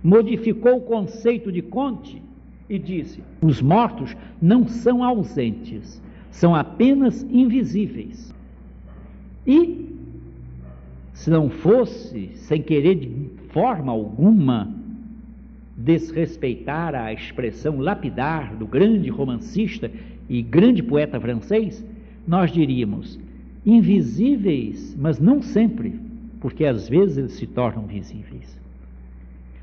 [0.00, 2.22] modificou o conceito de Conte
[2.68, 6.00] e disse: os mortos não são ausentes,
[6.30, 8.32] são apenas invisíveis.
[9.44, 9.88] E,
[11.12, 13.10] se não fosse, sem querer de
[13.48, 14.72] forma alguma,
[15.84, 19.90] desrespeitar a expressão lapidar do grande romancista
[20.28, 21.84] e grande poeta francês,
[22.26, 23.18] nós diríamos
[23.64, 25.98] invisíveis, mas não sempre,
[26.40, 28.58] porque às vezes eles se tornam visíveis.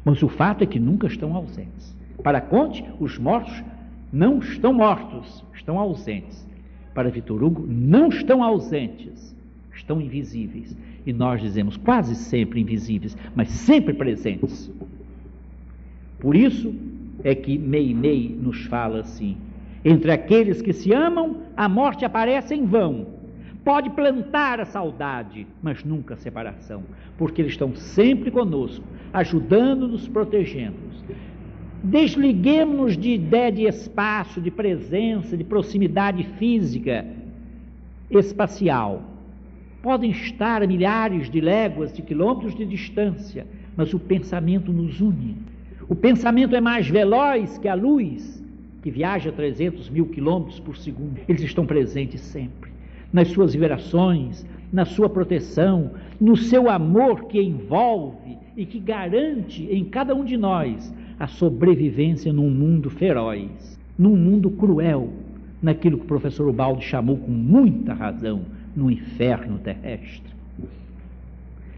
[0.04, 1.96] Mas o fato é que nunca estão ausentes.
[2.24, 3.64] Para Conte, os mortos
[4.12, 6.48] não estão mortos, estão ausentes.
[6.94, 9.36] Para Vitor Hugo, não estão ausentes,
[9.74, 10.76] estão invisíveis.
[11.06, 14.72] E nós dizemos quase sempre invisíveis, mas sempre presentes.
[16.20, 16.74] Por isso
[17.24, 19.38] é que Meinei nos fala assim:
[19.84, 23.08] entre aqueles que se amam, a morte aparece em vão.
[23.64, 26.84] Pode plantar a saudade, mas nunca a separação,
[27.18, 31.04] porque eles estão sempre conosco, ajudando-nos, protegendo-nos.
[31.84, 37.06] Desliguemos-nos de ideia de espaço, de presença, de proximidade física,
[38.10, 39.04] espacial.
[39.82, 43.46] Podem estar a milhares de léguas, de quilômetros de distância,
[43.76, 45.36] mas o pensamento nos une.
[45.90, 48.44] O pensamento é mais veloz que a luz,
[48.82, 51.18] que viaja 300 mil quilômetros por segundo.
[51.30, 52.70] Eles estão presentes sempre,
[53.12, 59.86] nas suas vibrações, na sua proteção, no seu amor que envolve e que garante em
[59.86, 65.14] cada um de nós a sobrevivência num mundo feroz, num mundo cruel,
[65.62, 68.42] naquilo que o professor Ubaldi chamou com muita razão,
[68.76, 70.36] no inferno terrestre.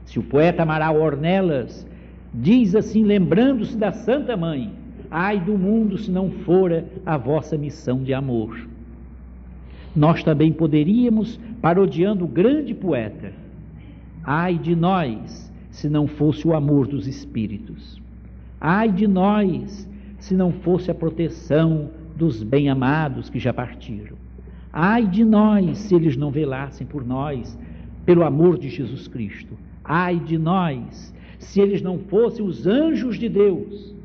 [0.03, 1.87] Se o poeta Amaral Ornelas
[2.33, 4.71] Diz assim, lembrando-se da Santa Mãe:
[5.09, 8.67] Ai do mundo se não fora a vossa missão de amor.
[9.95, 13.33] Nós também poderíamos, parodiando o grande poeta,
[14.23, 17.99] ai de nós se não fosse o amor dos espíritos.
[18.61, 24.17] Ai de nós se não fosse a proteção dos bem-amados que já partiram.
[24.71, 27.57] Ai de nós se eles não velassem por nós,
[28.05, 29.57] pelo amor de Jesus Cristo.
[29.83, 33.95] Ai de nós se eles não fossem os anjos de Deus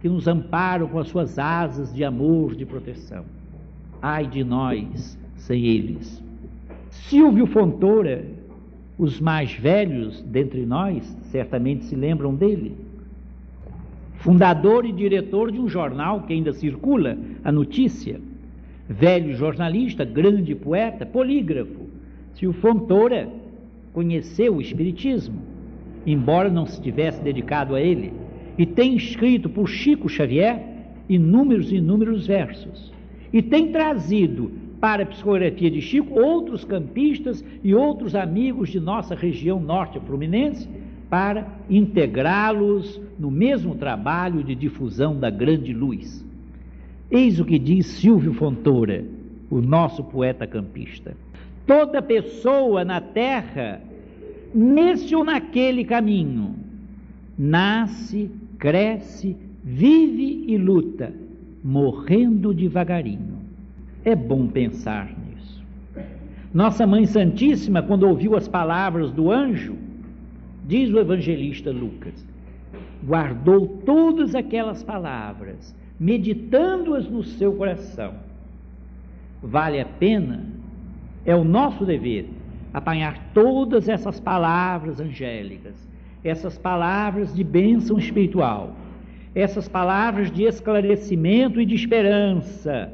[0.00, 3.24] que nos amparam com as suas asas de amor, de proteção.
[4.00, 6.20] Ai de nós sem eles.
[6.90, 8.24] Silvio Fontoura,
[8.98, 12.74] os mais velhos dentre nós certamente se lembram dele.
[14.16, 18.20] Fundador e diretor de um jornal que ainda circula, a notícia.
[18.88, 21.88] Velho jornalista, grande poeta, polígrafo.
[22.34, 23.28] Silvio Fontoura
[23.92, 25.51] conheceu o Espiritismo
[26.06, 28.12] embora não se tivesse dedicado a ele,
[28.58, 30.62] e tem escrito por Chico Xavier
[31.08, 32.92] inúmeros e inúmeros versos,
[33.32, 34.50] e tem trazido
[34.80, 40.68] para a psicografia de Chico outros campistas e outros amigos de nossa região norte fluminense
[41.08, 46.24] para integrá-los no mesmo trabalho de difusão da grande luz.
[47.10, 49.04] Eis o que diz Silvio Fontoura,
[49.50, 51.14] o nosso poeta campista.
[51.66, 53.82] Toda pessoa na terra
[54.54, 56.54] nesse ou naquele caminho.
[57.38, 61.12] Nasce, cresce, vive e luta,
[61.62, 63.38] morrendo devagarinho.
[64.04, 65.62] É bom pensar nisso.
[66.52, 69.76] Nossa Mãe Santíssima, quando ouviu as palavras do anjo,
[70.66, 72.26] diz o evangelista Lucas,
[73.04, 78.14] guardou todas aquelas palavras, meditando-as no seu coração.
[79.42, 80.44] Vale a pena,
[81.24, 82.28] é o nosso dever
[82.72, 85.74] apanhar todas essas palavras angélicas,
[86.24, 88.74] essas palavras de bênção espiritual,
[89.34, 92.90] essas palavras de esclarecimento e de esperança,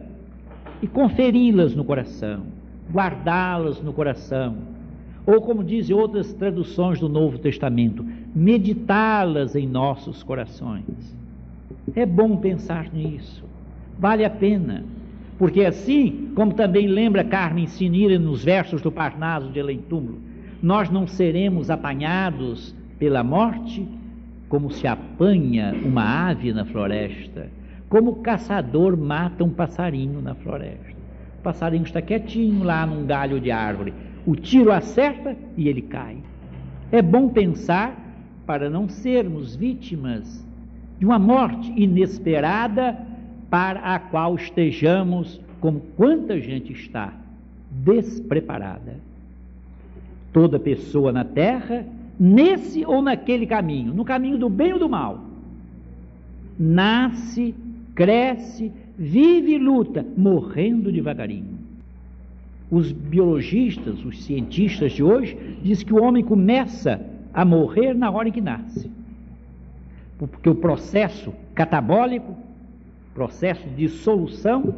[0.80, 2.44] e conferi-las no coração,
[2.92, 4.56] guardá-las no coração,
[5.26, 8.04] ou como dizem outras traduções do Novo Testamento,
[8.34, 11.14] meditá-las em nossos corações.
[11.94, 13.44] É bom pensar nisso,
[13.98, 14.84] vale a pena.
[15.38, 20.18] Porque assim, como também lembra Carmen Sinira nos versos do Parnaso de Eleitúmulo,
[20.60, 23.86] nós não seremos apanhados pela morte
[24.48, 27.48] como se apanha uma ave na floresta,
[27.88, 30.98] como o caçador mata um passarinho na floresta.
[31.38, 33.94] O passarinho está quietinho lá num galho de árvore.
[34.26, 36.16] O tiro acerta e ele cai.
[36.90, 37.96] É bom pensar
[38.44, 40.44] para não sermos vítimas
[40.98, 42.98] de uma morte inesperada
[43.50, 47.12] para a qual estejamos, como quanta gente está,
[47.70, 48.96] despreparada.
[50.32, 51.86] Toda pessoa na terra,
[52.18, 55.24] nesse ou naquele caminho, no caminho do bem ou do mal,
[56.58, 57.54] nasce,
[57.94, 61.58] cresce, vive e luta, morrendo devagarinho.
[62.70, 67.00] Os biologistas, os cientistas de hoje, dizem que o homem começa
[67.32, 68.90] a morrer na hora em que nasce.
[70.18, 72.36] Porque o processo catabólico,
[73.18, 74.76] processo de solução,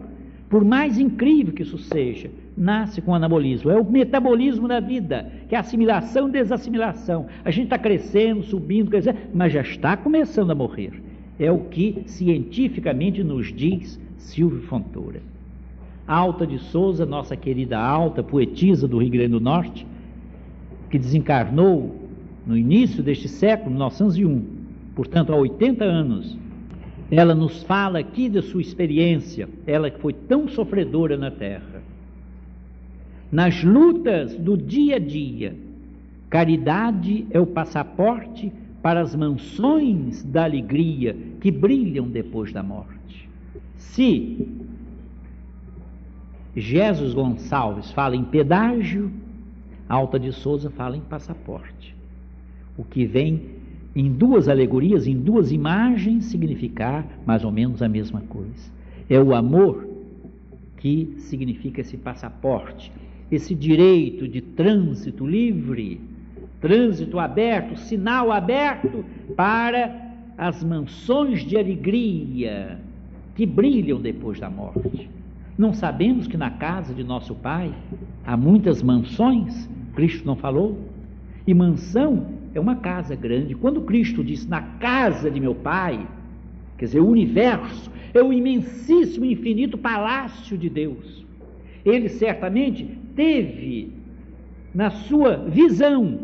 [0.49, 3.71] por mais incrível que isso seja, nasce com anabolismo.
[3.71, 7.27] É o metabolismo da vida, que é assimilação e desassimilação.
[7.45, 11.03] A gente está crescendo, subindo, crescendo, mas já está começando a morrer.
[11.39, 15.21] É o que cientificamente nos diz Silvio Fontoura.
[16.07, 19.87] Alta de Souza, nossa querida alta poetisa do Rio Grande do Norte,
[20.89, 21.95] que desencarnou
[22.47, 24.45] no início deste século, 1901,
[24.95, 26.39] portanto há 80 anos,
[27.11, 31.83] ela nos fala aqui da sua experiência, ela que foi tão sofredora na terra.
[33.33, 35.57] Nas lutas do dia a dia,
[36.29, 38.53] caridade é o passaporte
[38.83, 43.29] para as mansões da alegria que brilham depois da morte.
[43.77, 44.49] Se
[46.57, 49.11] Jesus Gonçalves fala em pedágio,
[49.89, 51.97] Alta de Souza fala em passaporte.
[52.79, 53.60] O que vem
[53.95, 58.71] em duas alegorias, em duas imagens, significar mais ou menos a mesma coisa.
[59.09, 59.89] É o amor
[60.77, 62.93] que significa esse passaporte,
[63.31, 66.01] esse direito de trânsito livre,
[66.61, 69.05] trânsito aberto, sinal aberto
[69.37, 72.79] para as mansões de alegria
[73.35, 75.11] que brilham depois da morte.
[75.59, 77.75] Não sabemos que na casa de nosso Pai
[78.25, 79.69] há muitas mansões?
[79.95, 80.79] Cristo não falou?
[81.47, 83.55] E mansão é uma casa grande.
[83.55, 86.07] Quando Cristo disse na casa de meu Pai,
[86.77, 91.25] quer dizer, o universo é o imensíssimo, infinito palácio de Deus.
[91.85, 92.85] Ele certamente
[93.15, 93.93] teve
[94.75, 96.19] na sua visão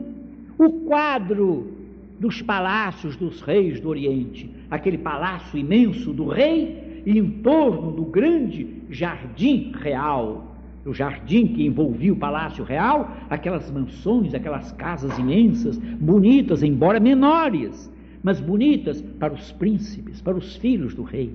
[0.59, 1.73] o quadro
[2.19, 8.05] dos palácios dos reis do Oriente, aquele palácio imenso do rei e em torno do
[8.05, 10.56] grande jardim real,
[10.87, 17.93] o jardim que envolvia o palácio real, aquelas mansões, aquelas casas imensas, bonitas, embora menores,
[18.23, 21.35] mas bonitas para os príncipes, para os filhos do rei,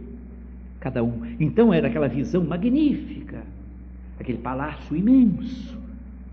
[0.80, 1.22] cada um.
[1.40, 3.44] Então era aquela visão magnífica,
[4.20, 5.78] aquele palácio imenso,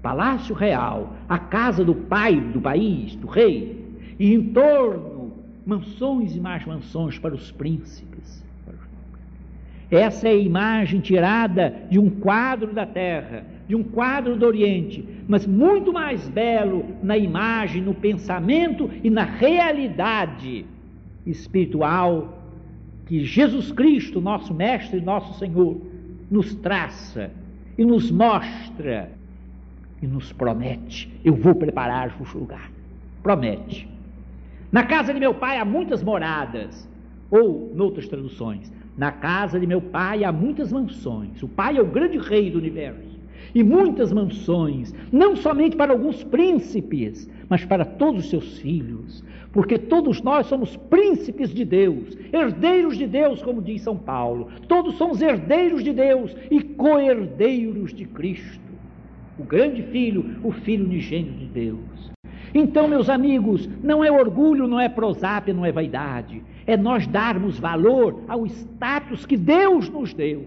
[0.00, 3.84] palácio real, a casa do pai do país, do rei,
[4.18, 5.32] e em torno
[5.66, 8.07] mansões e mais mansões para os príncipes
[9.90, 15.04] essa é a imagem tirada de um quadro da terra, de um quadro do Oriente,
[15.26, 20.66] mas muito mais belo na imagem, no pensamento e na realidade
[21.26, 22.42] espiritual
[23.06, 25.80] que Jesus Cristo, nosso Mestre e nosso Senhor,
[26.30, 27.30] nos traça
[27.78, 29.10] e nos mostra
[30.02, 32.70] e nos promete: eu vou preparar-vos lugar.
[33.22, 33.88] Promete.
[34.70, 36.86] Na casa de meu pai há muitas moradas,
[37.30, 41.40] ou, noutras traduções, na casa de meu pai há muitas mansões.
[41.40, 43.16] O pai é o grande rei do universo.
[43.54, 49.24] E muitas mansões, não somente para alguns príncipes, mas para todos os seus filhos.
[49.52, 54.48] Porque todos nós somos príncipes de Deus, herdeiros de Deus, como diz São Paulo.
[54.66, 58.60] Todos somos herdeiros de Deus e co-herdeiros de Cristo.
[59.38, 62.10] O grande filho, o filho unigênito de Deus.
[62.52, 67.58] Então, meus amigos, não é orgulho, não é prosápia, não é vaidade é nós darmos
[67.58, 70.46] valor ao status que Deus nos deu.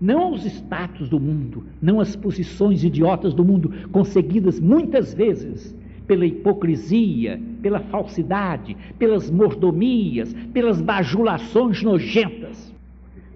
[0.00, 5.74] Não aos status do mundo, não às posições idiotas do mundo, conseguidas muitas vezes
[6.06, 12.72] pela hipocrisia, pela falsidade, pelas mordomias, pelas bajulações nojentas.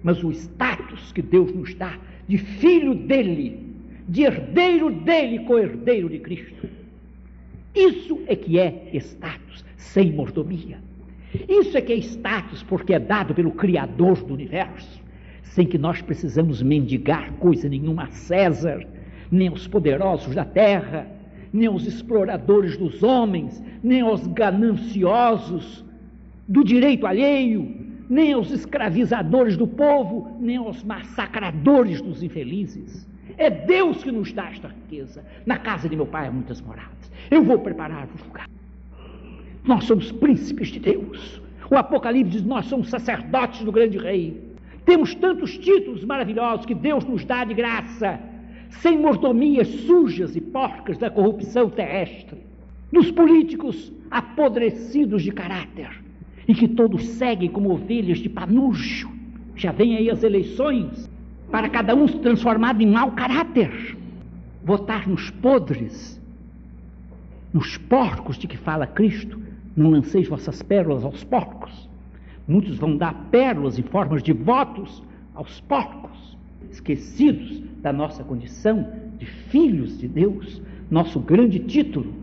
[0.01, 1.97] Mas o status que Deus nos dá
[2.29, 3.59] de filho dele,
[4.07, 6.69] de herdeiro dele, co-herdeiro de Cristo.
[7.75, 10.88] Isso é que é status sem mordomia.
[11.47, 15.01] Isso é que é status, porque é dado pelo Criador do universo,
[15.43, 18.85] sem que nós precisamos mendigar coisa nenhuma a César,
[19.31, 21.07] nem aos poderosos da terra,
[21.53, 25.85] nem aos exploradores dos homens, nem aos gananciosos
[26.47, 33.07] do direito alheio, nem aos escravizadores do povo, nem aos massacradores dos infelizes.
[33.37, 35.23] É Deus que nos dá esta riqueza.
[35.45, 37.11] Na casa de meu pai há muitas moradas.
[37.29, 38.47] Eu vou preparar o lugar.
[39.63, 41.41] Nós somos príncipes de Deus.
[41.69, 44.49] O Apocalipse diz: nós somos sacerdotes do grande rei.
[44.85, 48.19] Temos tantos títulos maravilhosos que Deus nos dá de graça,
[48.81, 52.39] sem mordomias sujas e porcas da corrupção terrestre,
[52.91, 55.89] dos políticos apodrecidos de caráter
[56.47, 59.11] e que todos seguem como ovelhas de panurjo.
[59.55, 61.07] Já vem aí as eleições
[61.51, 63.95] para cada um se transformado em mau caráter,
[64.63, 66.19] votar nos podres,
[67.53, 69.39] nos porcos de que fala Cristo.
[69.75, 71.89] Não lanceis vossas pérolas aos porcos.
[72.47, 75.03] Muitos vão dar pérolas em formas de votos
[75.35, 76.37] aos porcos,
[76.71, 82.13] esquecidos da nossa condição de filhos de Deus, nosso grande título,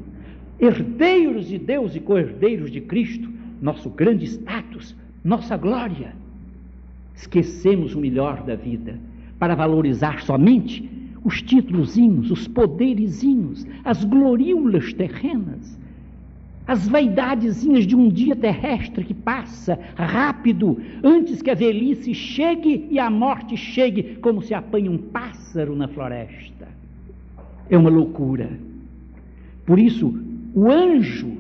[0.59, 3.31] herdeiros de Deus e co-herdeiros de Cristo,
[3.61, 6.15] nosso grande status, nossa glória.
[7.15, 8.99] Esquecemos o melhor da vida
[9.39, 10.91] para valorizar somente
[11.25, 15.79] os títulozinhos, os poderizinhos, as gloriulas terrenas,
[16.67, 22.99] as vaidadezinhas de um dia terrestre que passa rápido, antes que a velhice chegue e
[22.99, 26.67] a morte chegue, como se apanha um pássaro na floresta.
[27.71, 28.51] É uma loucura.
[29.65, 30.13] Por isso,
[30.55, 31.37] o anjo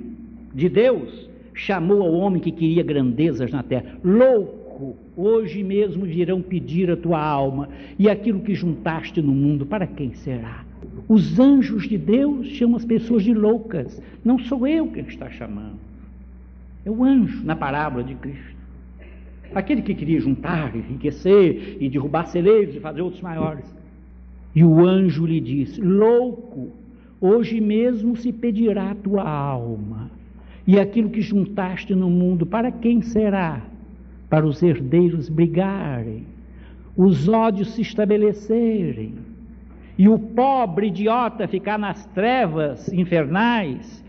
[0.55, 6.91] de Deus chamou ao homem que queria grandezas na terra, louco, hoje mesmo virão pedir
[6.91, 7.69] a tua alma,
[7.99, 10.66] e aquilo que juntaste no mundo, para quem será?
[11.09, 14.03] Os anjos de Deus chamam as pessoas de loucas.
[14.25, 15.79] Não sou eu quem está chamando.
[16.85, 18.57] É o anjo na parábola de Cristo.
[19.55, 23.65] Aquele que queria juntar, enriquecer e derrubar celeiros e fazer outros maiores.
[24.55, 26.71] E o anjo lhe disse: Louco,
[27.21, 30.11] hoje mesmo se pedirá a tua alma.
[30.67, 33.63] E aquilo que juntaste no mundo, para quem será?
[34.29, 36.25] Para os herdeiros brigarem,
[36.97, 39.15] os ódios se estabelecerem
[39.99, 44.05] e o pobre idiota ficar nas trevas infernais,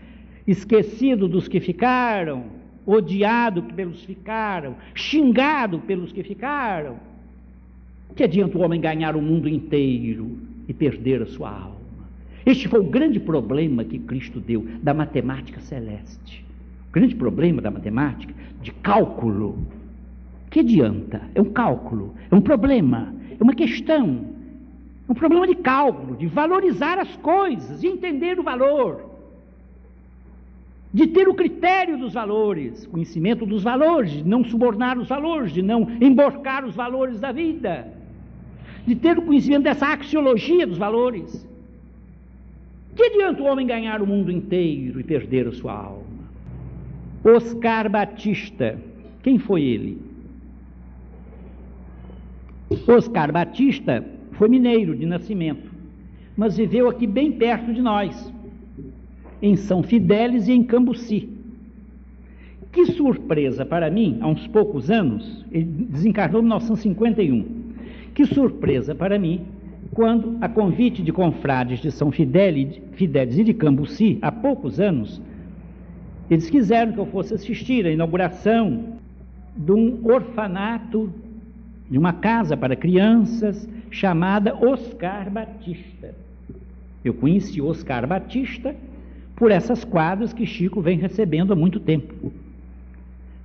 [0.46, 2.44] esquecido dos que ficaram,
[2.84, 6.96] odiado pelos que ficaram, xingado pelos que ficaram.
[8.14, 11.78] Que adianta o homem ganhar o mundo inteiro e perder a sua alma?
[12.44, 16.44] Este foi o grande problema que Cristo deu da matemática celeste.
[16.88, 19.58] O grande problema da matemática, de cálculo.
[20.50, 21.20] Que adianta?
[21.34, 24.37] É um cálculo, é um problema, é uma questão
[25.08, 29.08] um problema de cálculo, de valorizar as coisas, de entender o valor,
[30.92, 35.62] de ter o critério dos valores, conhecimento dos valores, de não subornar os valores, de
[35.62, 37.90] não emborcar os valores da vida,
[38.86, 41.46] de ter o conhecimento dessa axiologia dos valores.
[42.94, 46.18] Que adianta o homem ganhar o mundo inteiro e perder a sua alma?
[47.24, 48.78] Oscar Batista,
[49.22, 50.02] quem foi ele?
[52.86, 54.04] Oscar Batista
[54.38, 55.68] foi mineiro de nascimento,
[56.36, 58.32] mas viveu aqui bem perto de nós,
[59.42, 61.28] em São Fidélis e em Cambuci.
[62.70, 67.44] Que surpresa para mim, há uns poucos anos, ele desencarnou em 1951.
[68.14, 69.40] Que surpresa para mim,
[69.92, 75.20] quando, a convite de confrades de São Fidélis, e de Cambuci, há poucos anos,
[76.30, 78.98] eles quiseram que eu fosse assistir à inauguração
[79.56, 81.10] de um orfanato,
[81.90, 86.14] de uma casa para crianças chamada Oscar Batista.
[87.04, 88.74] Eu conheci Oscar Batista
[89.34, 92.32] por essas quadras que Chico vem recebendo há muito tempo.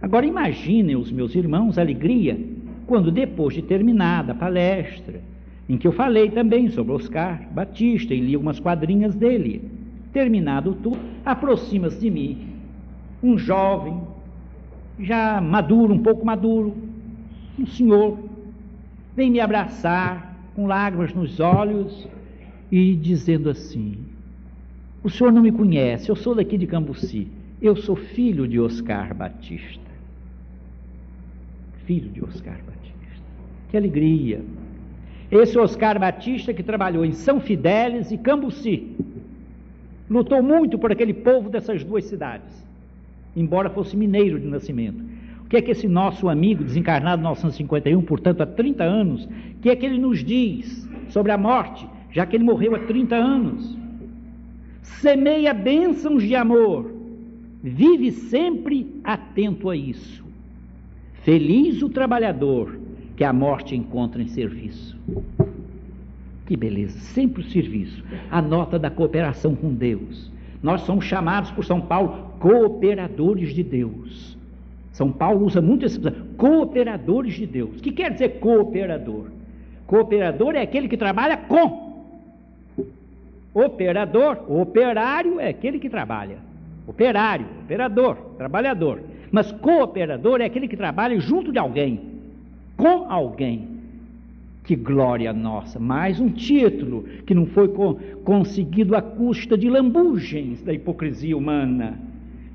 [0.01, 2.37] Agora imaginem os meus irmãos a alegria
[2.85, 5.21] quando depois de terminada a palestra,
[5.69, 9.69] em que eu falei também sobre Oscar Batista e li umas quadrinhas dele,
[10.11, 12.53] terminado tudo, aproxima-se de mim
[13.23, 14.01] um jovem,
[14.99, 16.75] já maduro, um pouco maduro,
[17.57, 18.19] um senhor,
[19.15, 22.07] vem me abraçar, com lágrimas nos olhos
[22.71, 23.97] e dizendo assim:
[25.03, 27.27] O senhor não me conhece, eu sou daqui de Cambuci,
[27.61, 29.81] eu sou filho de Oscar Batista.
[31.85, 33.23] Filho de Oscar Batista.
[33.69, 34.41] Que alegria!
[35.31, 38.95] Esse Oscar Batista que trabalhou em São Fidélis e Cambuci.
[40.09, 42.63] Lutou muito por aquele povo dessas duas cidades,
[43.35, 45.12] embora fosse mineiro de nascimento
[45.53, 49.29] que é que esse nosso amigo, desencarnado em 1951, portanto há 30 anos,
[49.61, 53.15] que é que ele nos diz sobre a morte, já que ele morreu há 30
[53.15, 53.77] anos?
[54.81, 56.91] Semeia bênçãos de amor,
[57.61, 60.25] vive sempre atento a isso.
[61.21, 62.79] Feliz o trabalhador
[63.15, 64.97] que a morte encontra em serviço.
[66.47, 70.31] Que beleza, sempre o serviço, a nota da cooperação com Deus.
[70.63, 74.33] Nós somos chamados por São Paulo cooperadores de Deus.
[74.93, 75.99] São Paulo usa muito esse
[76.37, 77.79] cooperadores de Deus.
[77.79, 79.25] O que quer dizer cooperador?
[79.87, 82.05] Cooperador é aquele que trabalha com.
[83.53, 86.37] Operador, operário é aquele que trabalha.
[86.87, 89.01] Operário, operador, trabalhador.
[89.31, 91.99] Mas cooperador é aquele que trabalha junto de alguém,
[92.77, 93.67] com alguém.
[94.63, 95.79] Que glória nossa!
[95.79, 97.67] Mais um título que não foi
[98.23, 101.99] conseguido à custa de lambugens da hipocrisia humana,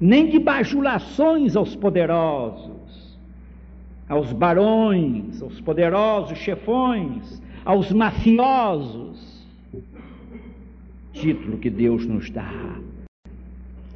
[0.01, 3.19] nem de bajulações aos poderosos,
[4.09, 9.47] aos barões, aos poderosos chefões, aos mafiosos.
[11.13, 12.79] Título que Deus nos dá.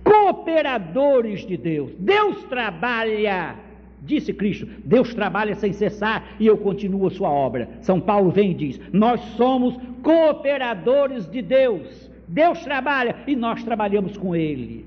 [0.03, 1.93] Cooperadores de Deus.
[1.99, 3.57] Deus trabalha
[4.05, 7.69] Disse Cristo: Deus trabalha sem cessar e eu continuo a sua obra.
[7.81, 12.11] São Paulo vem e diz: Nós somos cooperadores de Deus.
[12.27, 14.85] Deus trabalha e nós trabalhamos com Ele.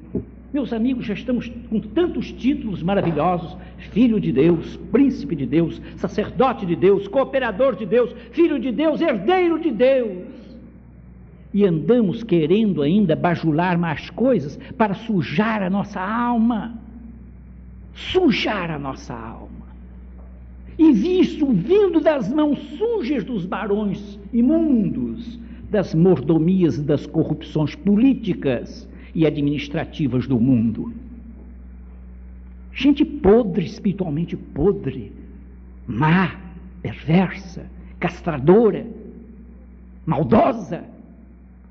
[0.55, 3.57] Meus amigos, já estamos com tantos títulos maravilhosos:
[3.91, 9.01] Filho de Deus, Príncipe de Deus, Sacerdote de Deus, Cooperador de Deus, Filho de Deus,
[9.01, 10.29] Herdeiro de Deus.
[11.53, 16.79] E andamos querendo ainda bajular mais coisas para sujar a nossa alma
[17.93, 19.67] sujar a nossa alma.
[20.79, 25.37] E visto vindo das mãos sujas dos barões imundos,
[25.69, 30.93] das mordomias e das corrupções políticas e administrativas do mundo.
[32.73, 35.13] Gente podre, espiritualmente podre,
[35.87, 36.37] má,
[36.81, 37.65] perversa,
[37.97, 38.85] castradora,
[40.05, 40.83] maldosa,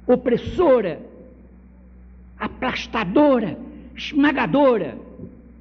[0.07, 0.99] opressora,
[2.39, 3.59] aplastadora,
[3.95, 4.99] esmagadora,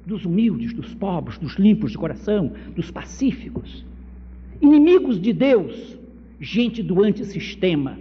[0.06, 3.84] dos humildes, dos pobres, dos limpos de coração, dos pacíficos.
[4.60, 5.98] Inimigos de Deus,
[6.40, 7.98] gente do antissistema,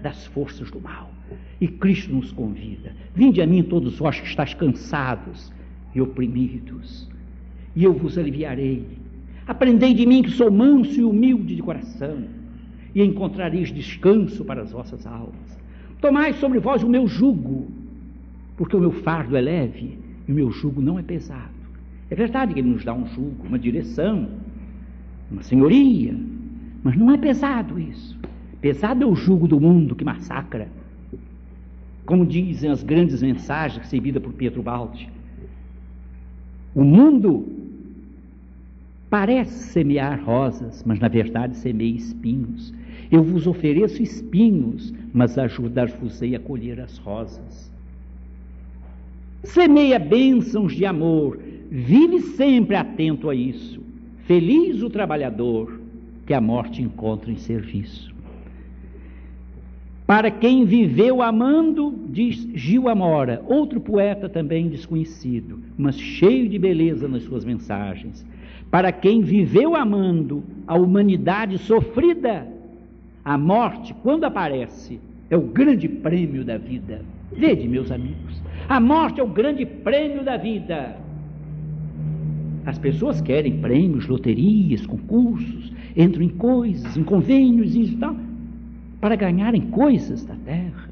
[0.00, 1.17] das forças do mal.
[1.60, 5.52] E Cristo nos convida: Vinde a mim todos vós que estáis cansados
[5.94, 7.08] e oprimidos,
[7.74, 8.84] e eu vos aliviarei.
[9.46, 12.24] Aprendei de mim que sou manso e humilde de coração,
[12.94, 15.58] e encontrareis descanso para as vossas almas.
[16.00, 17.66] Tomai sobre vós o meu jugo,
[18.56, 21.58] porque o meu fardo é leve e o meu jugo não é pesado.
[22.10, 24.28] É verdade que ele nos dá um jugo, uma direção,
[25.30, 26.14] uma senhoria,
[26.82, 28.18] mas não é pesado isso.
[28.60, 30.68] Pesado é o jugo do mundo que massacra.
[32.08, 35.10] Como dizem as grandes mensagens recebidas por Pedro Baldi.
[36.74, 37.46] O mundo
[39.10, 42.72] parece semear rosas, mas na verdade semeia espinhos.
[43.10, 47.70] Eu vos ofereço espinhos, mas ajudar-vos-ei a colher as rosas.
[49.44, 51.38] Semeia bênçãos de amor,
[51.70, 53.82] vive sempre atento a isso.
[54.24, 55.78] Feliz o trabalhador
[56.24, 58.14] que a morte encontra em serviço.
[60.08, 67.06] Para quem viveu amando, diz Gil Amora, outro poeta também desconhecido, mas cheio de beleza
[67.06, 68.26] nas suas mensagens.
[68.70, 72.48] Para quem viveu amando a humanidade sofrida,
[73.22, 74.98] a morte, quando aparece,
[75.28, 77.02] é o grande prêmio da vida.
[77.30, 80.96] Vede, meus amigos, a morte é o grande prêmio da vida.
[82.64, 88.16] As pessoas querem prêmios, loterias, concursos, entram em coisas, em convênios e tal,
[89.00, 90.88] para ganharem coisas da terra.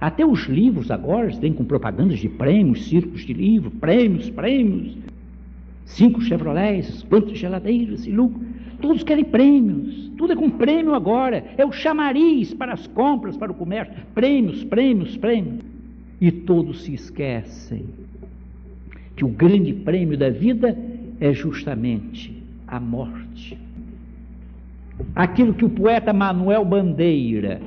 [0.00, 4.96] Até os livros agora vêm com propagandas de prêmios, círculos de livro, prêmios, prêmios.
[5.84, 8.40] Cinco Chevrolets, quantas geladeiras e lucro.
[8.80, 10.12] Todos querem prêmios.
[10.16, 11.44] Tudo é com prêmio agora.
[11.56, 13.94] É o chamariz para as compras, para o comércio.
[14.14, 15.64] Prêmios, prêmios, prêmios.
[16.20, 17.86] E todos se esquecem
[19.16, 20.78] que o grande prêmio da vida
[21.18, 23.58] é justamente a morte.
[25.14, 27.60] Aquilo que o poeta Manuel Bandeira,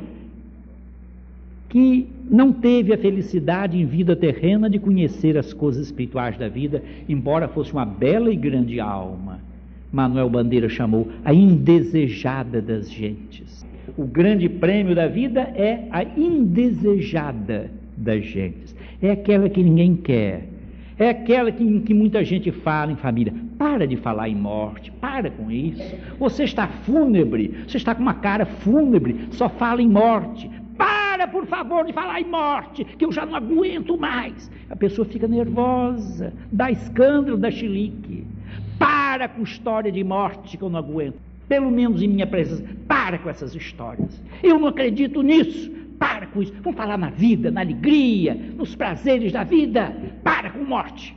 [1.69, 6.83] que não teve a felicidade em vida terrena de conhecer as coisas espirituais da vida,
[7.07, 9.39] embora fosse uma bela e grande alma,
[9.91, 13.65] Manuel Bandeira chamou a indesejada das gentes.
[13.97, 18.75] O grande prêmio da vida é a indesejada das gentes.
[19.01, 20.50] É aquela que ninguém quer.
[21.01, 23.33] É aquela que, que muita gente fala em família.
[23.57, 25.81] Para de falar em morte, para com isso.
[26.19, 30.47] Você está fúnebre, você está com uma cara fúnebre, só fala em morte.
[30.77, 34.51] Para, por favor, de falar em morte, que eu já não aguento mais.
[34.69, 38.23] A pessoa fica nervosa, dá escândalo, dá chilique.
[38.77, 41.15] Para com história de morte que eu não aguento.
[41.49, 44.21] Pelo menos em minha presença, para com essas histórias.
[44.43, 45.80] Eu não acredito nisso.
[46.01, 46.51] Para com isso.
[46.63, 49.95] Vamos falar na vida, na alegria, nos prazeres da vida.
[50.23, 51.15] Para com morte.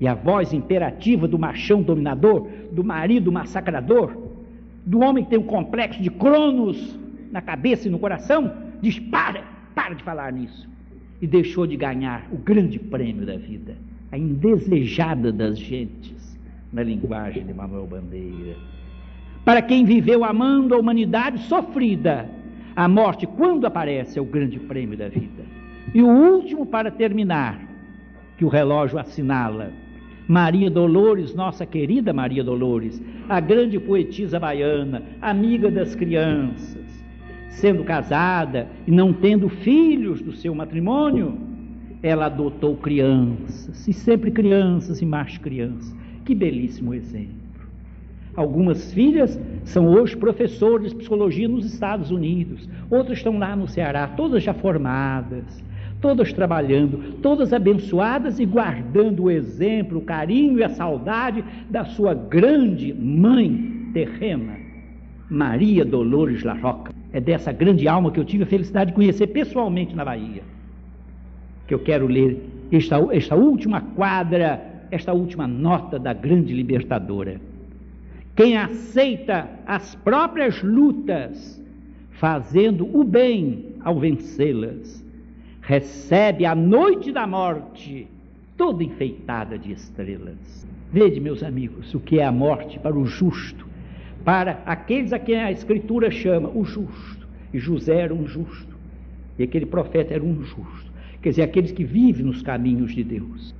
[0.00, 4.16] E a voz imperativa do machão dominador, do marido massacrador,
[4.86, 6.96] do homem que tem um complexo de Cronos
[7.32, 9.42] na cabeça e no coração, diz: para,
[9.74, 10.68] para de falar nisso.
[11.20, 13.74] E deixou de ganhar o grande prêmio da vida,
[14.12, 16.38] a indesejada das gentes,
[16.72, 18.54] na linguagem de Manuel Bandeira.
[19.44, 22.30] Para quem viveu amando a humanidade sofrida,
[22.76, 25.44] A morte, quando aparece, é o grande prêmio da vida.
[25.94, 27.60] E o último, para terminar,
[28.36, 29.70] que o relógio assinala,
[30.26, 37.04] Maria Dolores, nossa querida Maria Dolores, a grande poetisa baiana, amiga das crianças,
[37.48, 41.38] sendo casada e não tendo filhos do seu matrimônio,
[42.02, 45.94] ela adotou crianças, e sempre crianças e mais crianças.
[46.24, 47.43] Que belíssimo exemplo.
[48.36, 54.08] Algumas filhas são hoje professores de psicologia nos Estados Unidos, outras estão lá no Ceará,
[54.08, 55.62] todas já formadas,
[56.00, 62.12] todas trabalhando, todas abençoadas e guardando o exemplo, o carinho e a saudade da sua
[62.12, 64.56] grande mãe terrena,
[65.30, 66.92] Maria Dolores La Roca.
[67.12, 70.42] É dessa grande alma que eu tive a felicidade de conhecer pessoalmente na Bahia,
[71.68, 74.60] que eu quero ler esta, esta última quadra,
[74.90, 77.53] esta última nota da grande libertadora.
[78.36, 81.62] Quem aceita as próprias lutas,
[82.12, 85.04] fazendo o bem ao vencê-las,
[85.60, 88.08] recebe a noite da morte
[88.56, 90.66] toda enfeitada de estrelas.
[90.92, 93.66] Vede, meus amigos, o que é a morte para o justo,
[94.24, 97.26] para aqueles a quem a Escritura chama o justo.
[97.52, 98.76] E José era um justo,
[99.38, 100.92] e aquele profeta era um justo.
[101.22, 103.54] Quer dizer, aqueles que vivem nos caminhos de Deus.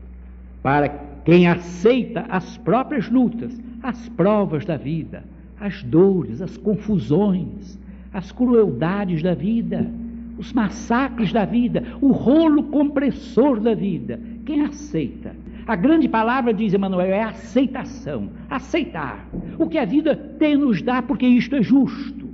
[0.63, 5.25] Para quem aceita as próprias lutas, as provas da vida,
[5.59, 7.79] as dores, as confusões,
[8.13, 9.91] as crueldades da vida,
[10.39, 14.21] os massacres da vida, o rolo compressor da vida.
[14.45, 15.35] Quem aceita?
[15.67, 18.29] A grande palavra, diz Emmanuel, é aceitação.
[18.51, 19.27] Aceitar
[19.59, 22.29] o que a vida tem nos dá, porque isto é justo.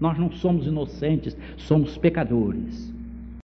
[0.00, 2.91] Nós não somos inocentes, somos pecadores.